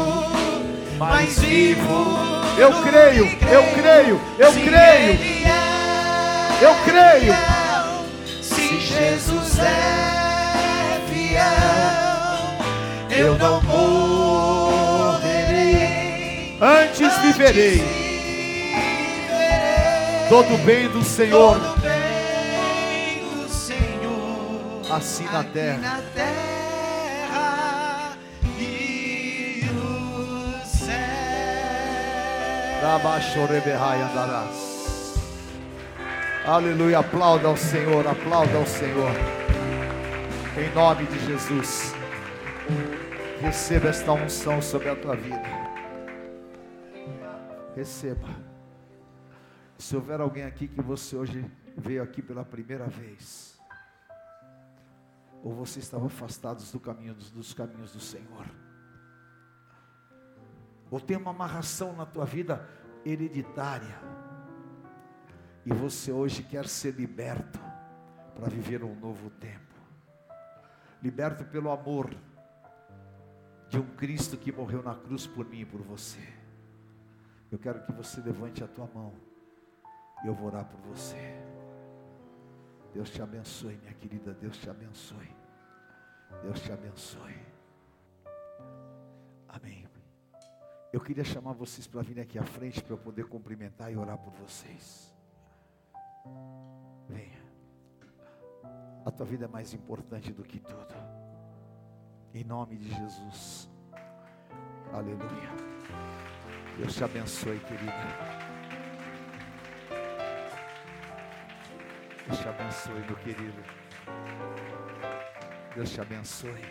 [0.98, 2.16] mas vivo.
[2.58, 5.20] Eu creio, eu creio, eu creio.
[6.62, 7.34] Eu creio.
[8.42, 12.58] Se Jesus é fiel,
[13.10, 15.26] eu não morrerei.
[16.62, 17.84] Antes viverei
[20.30, 21.75] todo o bem do Senhor,
[24.96, 25.78] assim na terra.
[25.78, 27.48] na terra
[28.58, 30.96] e no céu.
[34.02, 35.16] Andarás.
[36.46, 39.12] Aleluia, aplauda ao Senhor, aplauda ao Senhor.
[40.58, 41.94] Em nome de Jesus.
[43.42, 45.44] Receba esta unção sobre a tua vida.
[47.76, 48.30] Receba.
[49.78, 53.55] Se houver alguém aqui que você hoje veio aqui pela primeira vez,
[55.46, 58.48] ou você estava afastado do caminho, dos caminhos do Senhor,
[60.90, 62.68] ou tem uma amarração na tua vida
[63.06, 63.96] hereditária,
[65.64, 67.60] e você hoje quer ser liberto
[68.34, 69.76] para viver um novo tempo,
[71.00, 72.10] liberto pelo amor
[73.70, 76.28] de um Cristo que morreu na cruz por mim e por você.
[77.52, 79.14] Eu quero que você levante a tua mão
[80.24, 81.55] e eu vou orar por você.
[82.96, 84.34] Deus te abençoe, minha querida.
[84.34, 85.30] Deus te abençoe.
[86.42, 87.36] Deus te abençoe.
[89.50, 89.86] Amém.
[90.94, 94.18] Eu queria chamar vocês para virem aqui à frente para eu poder cumprimentar e orar
[94.18, 95.14] por vocês.
[97.10, 97.44] Venha.
[99.06, 100.96] A tua vida é mais importante do que tudo.
[102.34, 103.70] Em nome de Jesus.
[104.94, 105.50] Aleluia.
[106.78, 108.45] Deus te abençoe, querida.
[112.28, 113.64] Deus te abençoe, meu querido.
[115.76, 116.62] Deus te abençoe.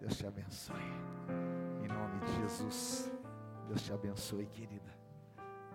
[0.00, 0.92] Deus te abençoe.
[1.84, 3.12] Em nome de Jesus.
[3.68, 4.92] Deus te abençoe, querida.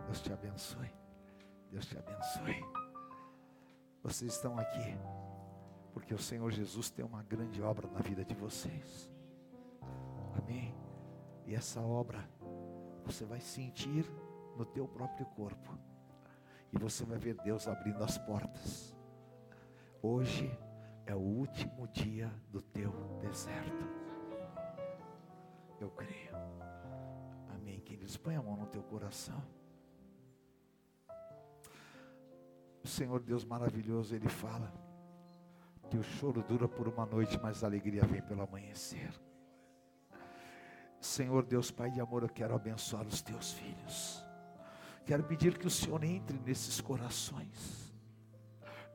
[0.06, 0.92] Deus te abençoe.
[1.72, 2.66] Deus te abençoe.
[4.04, 4.98] Vocês estão aqui
[5.94, 9.10] porque o Senhor Jesus tem uma grande obra na vida de vocês.
[10.36, 10.76] Amém.
[11.46, 12.28] E essa obra
[13.06, 14.06] você vai sentir
[14.58, 15.93] no teu próprio corpo.
[16.74, 18.96] E você vai ver Deus abrindo as portas.
[20.02, 20.52] Hoje
[21.06, 23.88] é o último dia do teu deserto.
[25.80, 26.34] Eu creio.
[27.54, 28.18] Amém, queridos.
[28.18, 29.42] Põe a mão no teu coração.
[32.84, 34.74] O Senhor Deus maravilhoso, Ele fala
[35.90, 39.14] que o choro dura por uma noite, mas a alegria vem pelo amanhecer.
[41.00, 44.23] Senhor Deus Pai de amor, eu quero abençoar os teus filhos.
[45.06, 47.94] Quero pedir que o Senhor entre nesses corações.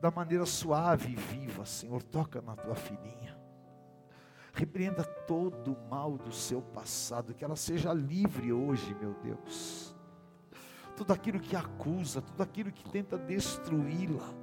[0.01, 3.37] Da maneira suave e viva, Senhor, toca na tua filhinha.
[4.53, 9.95] Repreenda todo o mal do seu passado, que ela seja livre hoje, meu Deus.
[10.95, 14.33] Tudo aquilo que acusa, tudo aquilo que tenta destruí-la,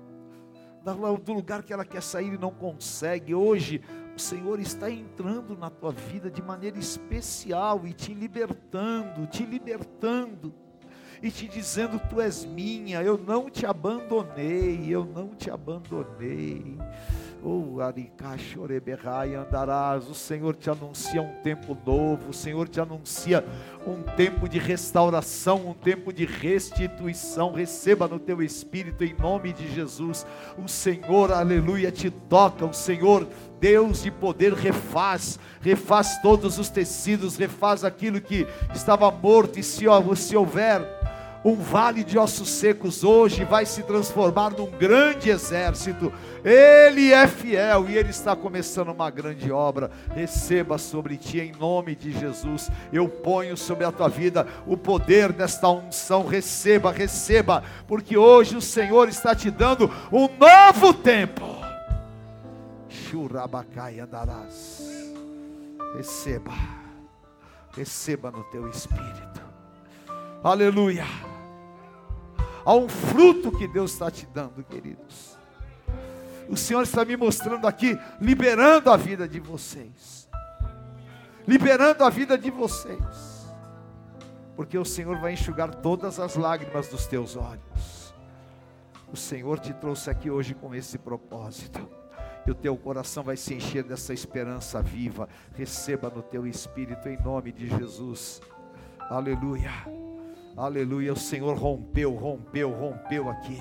[1.23, 3.83] do lugar que ela quer sair e não consegue, hoje
[4.15, 10.55] o Senhor está entrando na tua vida de maneira especial e te libertando, te libertando
[11.23, 16.77] e te dizendo: Tu és minha, eu não te abandonei, eu não te abandonei.
[17.49, 17.79] Oh,
[19.37, 20.09] andarás.
[20.09, 23.45] O Senhor te anuncia um tempo novo, o Senhor te anuncia
[23.87, 27.53] um tempo de restauração, um tempo de restituição.
[27.53, 30.27] Receba no teu espírito em nome de Jesus.
[30.59, 32.65] O Senhor, aleluia, te toca.
[32.65, 33.29] O Senhor,
[33.61, 38.45] Deus de poder, refaz, refaz todos os tecidos, refaz aquilo que
[38.75, 39.61] estava morto.
[39.61, 39.85] E se,
[40.17, 40.96] se houver
[41.47, 46.13] um vale de ossos secos hoje vai se transformar num grande exército.
[46.45, 49.89] Ele é fiel e ele está começando uma grande obra.
[50.13, 52.69] Receba sobre ti em nome de Jesus.
[52.93, 56.27] Eu ponho sobre a tua vida o poder desta unção.
[56.27, 61.45] Receba, receba, porque hoje o Senhor está te dando um novo tempo.
[62.89, 64.83] Churabacai andarás.
[65.97, 66.53] Receba,
[67.73, 69.41] receba no teu espírito.
[70.43, 71.36] Aleluia.
[72.67, 75.39] Há um fruto que Deus está te dando, queridos.
[76.49, 80.29] O Senhor está me mostrando aqui, liberando a vida de vocês.
[81.47, 83.47] Liberando a vida de vocês.
[84.57, 88.13] Porque o Senhor vai enxugar todas as lágrimas dos teus olhos.
[89.13, 91.89] O Senhor te trouxe aqui hoje com esse propósito.
[92.45, 95.29] E o teu coração vai se encher dessa esperança viva.
[95.55, 98.41] Receba no teu espírito em nome de Jesus.
[98.99, 100.06] Aleluia.
[100.57, 103.61] Aleluia, o Senhor rompeu, rompeu, rompeu aqui.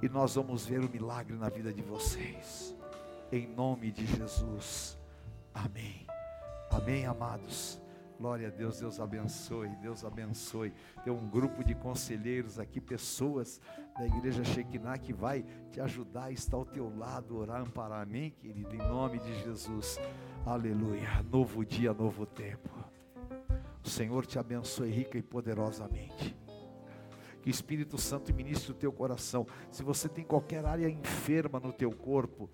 [0.00, 2.76] E nós vamos ver o milagre na vida de vocês.
[3.32, 4.96] Em nome de Jesus.
[5.52, 6.06] Amém.
[6.70, 7.80] Amém, amados.
[8.20, 10.72] Glória a Deus, Deus abençoe, Deus abençoe.
[11.02, 13.60] Tem um grupo de conselheiros aqui, pessoas
[13.98, 18.02] da igreja Shekinah que vai te ajudar estar ao teu lado, orar, amparar.
[18.02, 18.72] Amém, querido?
[18.72, 19.98] Em nome de Jesus.
[20.46, 21.24] Aleluia.
[21.32, 22.89] Novo dia, novo tempo.
[23.84, 26.36] O Senhor te abençoe rica e poderosamente.
[27.42, 29.46] Que o Espírito Santo ministre o teu coração.
[29.70, 32.50] Se você tem qualquer área enferma no teu corpo,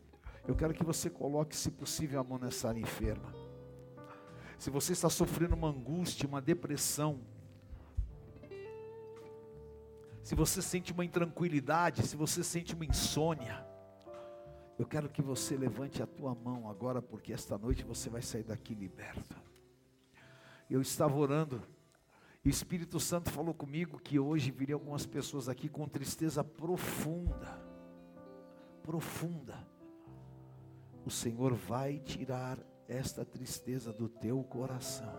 [0.47, 3.35] eu quero que você coloque, se possível, a mão nessa área enferma.
[4.59, 7.21] Se você está sofrendo uma angústia, uma depressão,
[10.23, 13.67] se você sente uma intranquilidade, se você sente uma insônia,
[14.79, 18.43] eu quero que você levante a tua mão agora, porque esta noite você vai sair
[18.43, 19.37] daqui liberto.
[20.69, 21.63] Eu estava orando
[22.47, 27.61] e o Espírito Santo falou comigo que hoje viriam algumas pessoas aqui com tristeza profunda.
[28.85, 29.67] Profunda.
[31.05, 32.57] O Senhor vai tirar
[32.89, 35.13] esta tristeza do teu coração.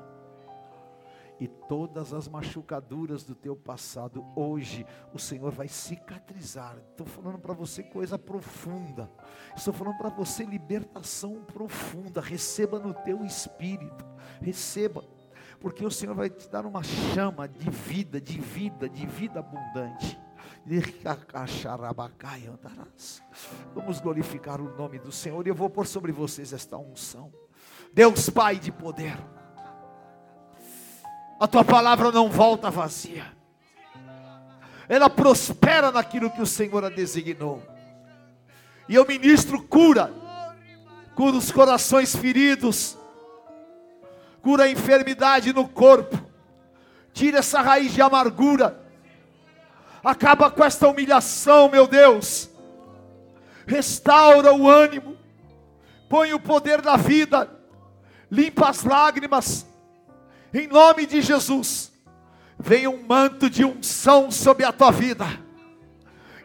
[1.38, 6.78] E todas as machucaduras do teu passado, hoje o Senhor vai cicatrizar.
[6.92, 9.12] Estou falando para você coisa profunda.
[9.54, 12.22] Estou falando para você libertação profunda.
[12.22, 14.06] Receba no teu espírito.
[14.42, 15.04] Receba
[15.68, 20.18] porque o Senhor vai te dar uma chama de vida, de vida, de vida abundante.
[23.76, 27.34] Vamos glorificar o nome do Senhor e eu vou pôr sobre vocês esta unção.
[27.94, 29.18] Deus Pai de poder,
[31.38, 33.26] a tua palavra não volta vazia,
[34.88, 37.62] ela prospera naquilo que o Senhor a designou.
[38.88, 40.14] E eu ministro cura,
[41.14, 42.97] cura os corações feridos,
[44.48, 46.18] cura a enfermidade no corpo,
[47.12, 48.82] tira essa raiz de amargura,
[50.02, 52.50] acaba com esta humilhação, meu Deus,
[53.66, 55.18] restaura o ânimo,
[56.08, 57.54] põe o poder na vida,
[58.32, 59.68] limpa as lágrimas,
[60.54, 61.92] em nome de Jesus.
[62.58, 65.26] venha um manto de unção sobre a tua vida,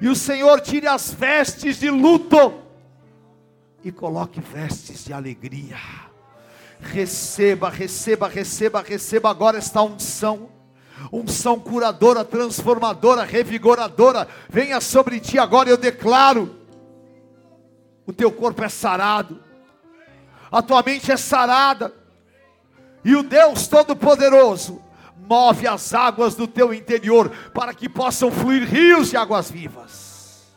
[0.00, 2.64] e o Senhor tire as vestes de luto
[3.84, 6.11] e coloque vestes de alegria.
[6.82, 10.50] Receba, receba, receba, receba agora esta unção.
[11.10, 16.56] Unção curadora, transformadora, revigoradora, venha sobre ti agora, eu declaro.
[18.06, 19.40] O teu corpo é sarado,
[20.50, 21.94] a tua mente é sarada,
[23.04, 24.82] e o Deus Todo-Poderoso
[25.16, 30.52] move as águas do teu interior para que possam fluir rios de águas vivas.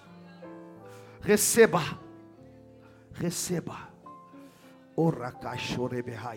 [1.22, 1.82] Receba,
[3.14, 3.85] receba.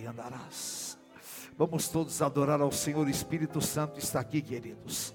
[0.06, 0.98] Andarás.
[1.56, 5.14] Vamos todos adorar ao Senhor, Espírito Santo está aqui, queridos.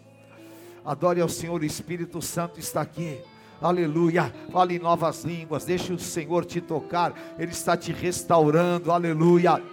[0.85, 3.21] Adore ao Senhor, o Espírito Santo está aqui.
[3.61, 4.33] Aleluia.
[4.51, 5.63] Fale em novas línguas.
[5.63, 7.13] Deixe o Senhor te tocar.
[7.39, 8.91] Ele está te restaurando.
[8.91, 9.63] Aleluia.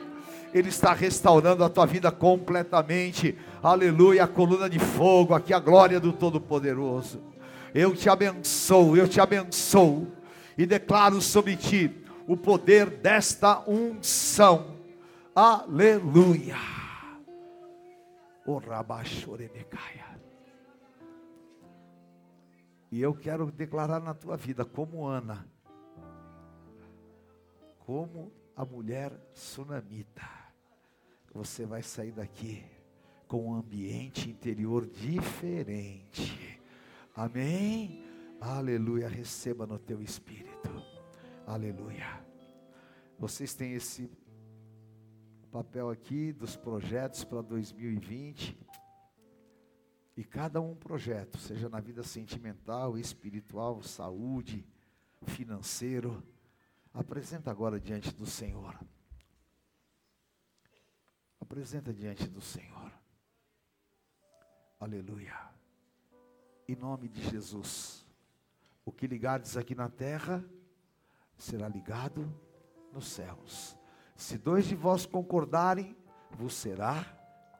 [0.55, 3.37] Ele está restaurando a tua vida completamente.
[3.63, 7.21] Aleluia, a coluna de fogo, aqui a glória do Todo-Poderoso.
[7.75, 10.09] Eu te abençoo, eu te abençoo
[10.59, 12.00] e declaro sobre ti
[12.31, 14.77] o poder desta unção.
[15.35, 16.55] Aleluia.
[18.47, 18.61] O.
[22.93, 25.45] E eu quero declarar na tua vida como Ana,
[27.81, 30.29] como a mulher sunamita
[31.35, 32.65] você vai sair daqui
[33.27, 36.63] com um ambiente interior diferente.
[37.13, 38.05] Amém?
[38.41, 39.09] Aleluia.
[39.09, 40.71] Receba no teu espírito.
[41.45, 42.20] Aleluia.
[43.21, 44.11] Vocês têm esse
[45.53, 48.59] papel aqui dos projetos para 2020.
[50.17, 54.67] E cada um projeto, seja na vida sentimental, espiritual, saúde,
[55.27, 56.27] financeiro,
[56.95, 58.81] apresenta agora diante do Senhor.
[61.39, 62.91] Apresenta diante do Senhor.
[64.81, 65.37] Aleluia.
[66.67, 68.03] Em nome de Jesus.
[68.83, 70.43] O que ligares aqui na terra
[71.37, 72.50] será ligado
[72.93, 73.77] nos céus.
[74.17, 75.97] Se dois de vós concordarem,
[76.31, 77.05] vos será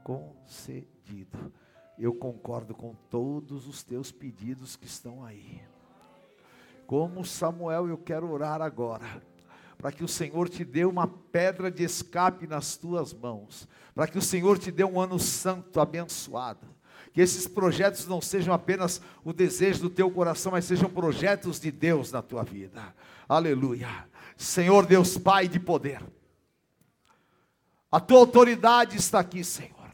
[0.05, 1.53] concedido.
[1.99, 5.61] Eu concordo com todos os teus pedidos que estão aí.
[6.87, 9.23] Como Samuel, eu quero orar agora
[9.81, 14.19] para que o Senhor te dê uma pedra de escape nas tuas mãos, para que
[14.19, 16.67] o Senhor te dê um ano santo abençoado.
[17.15, 21.71] Que esses projetos não sejam apenas o desejo do teu coração, mas sejam projetos de
[21.71, 22.95] Deus na tua vida.
[23.27, 23.89] Aleluia.
[24.41, 26.03] Senhor Deus Pai de poder.
[27.93, 29.91] A tua autoridade está aqui, Senhor.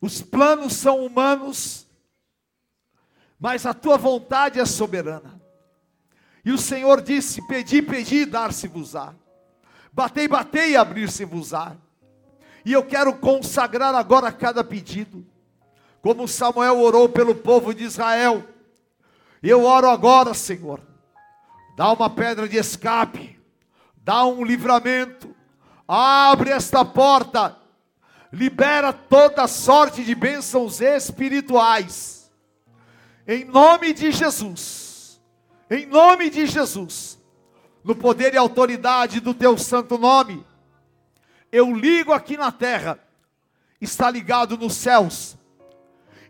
[0.00, 1.86] Os planos são humanos,
[3.38, 5.40] mas a tua vontade é soberana.
[6.44, 9.14] E o Senhor disse: Pedi, pedi dar-se-vos-á.
[9.92, 11.76] Batei, batei e abrir-se-vos-á.
[12.64, 15.24] E eu quero consagrar agora cada pedido.
[16.02, 18.44] Como Samuel orou pelo povo de Israel.
[19.40, 20.93] Eu oro agora, Senhor.
[21.76, 23.38] Dá uma pedra de escape.
[23.96, 25.34] Dá um livramento.
[25.86, 27.56] Abre esta porta.
[28.32, 32.30] Libera toda sorte de bênçãos espirituais.
[33.26, 34.84] Em nome de Jesus
[35.70, 37.18] em nome de Jesus,
[37.82, 40.44] no poder e autoridade do teu santo nome,
[41.50, 42.98] eu ligo aqui na terra,
[43.80, 45.36] está ligado nos céus,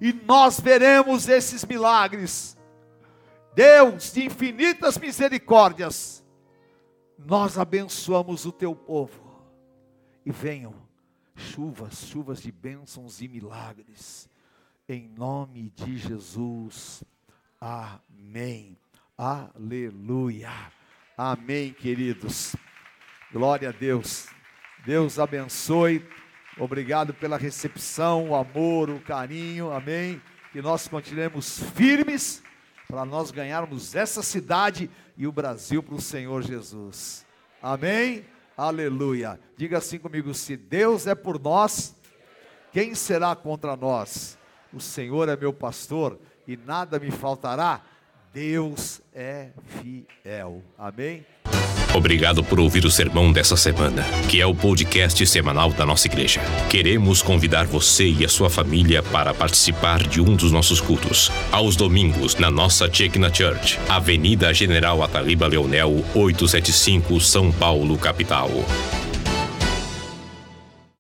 [0.01, 2.54] e nós veremos esses milagres.
[3.55, 6.25] Deus de infinitas misericórdias,
[7.17, 9.23] nós abençoamos o teu povo,
[10.27, 10.75] e venham
[11.37, 14.29] chuvas, chuvas de bênçãos e milagres,
[14.89, 17.05] em nome de Jesus.
[17.61, 18.77] Amém.
[19.17, 20.51] Aleluia.
[21.17, 22.57] Amém, queridos.
[23.33, 24.27] Glória a Deus.
[24.85, 26.07] Deus abençoe.
[26.59, 29.73] Obrigado pela recepção, o amor, o carinho.
[29.73, 30.21] Amém.
[30.53, 32.44] Que nós continuemos firmes
[32.95, 37.27] para nós ganharmos essa cidade e o Brasil para o Senhor Jesus.
[37.61, 38.25] Amém.
[38.57, 39.41] Aleluia.
[39.57, 41.97] Diga assim comigo: se Deus é por nós,
[42.73, 44.39] quem será contra nós?
[44.73, 47.83] O Senhor é meu pastor e nada me faltará.
[48.33, 50.63] Deus é fiel.
[50.79, 51.27] Amém?
[51.95, 56.41] Obrigado por ouvir o sermão dessa semana, que é o podcast semanal da nossa igreja.
[56.69, 61.77] Queremos convidar você e a sua família para participar de um dos nossos cultos, aos
[61.77, 68.51] domingos, na nossa Chekna Church, Avenida General Ataliba Leonel, 875, São Paulo, capital.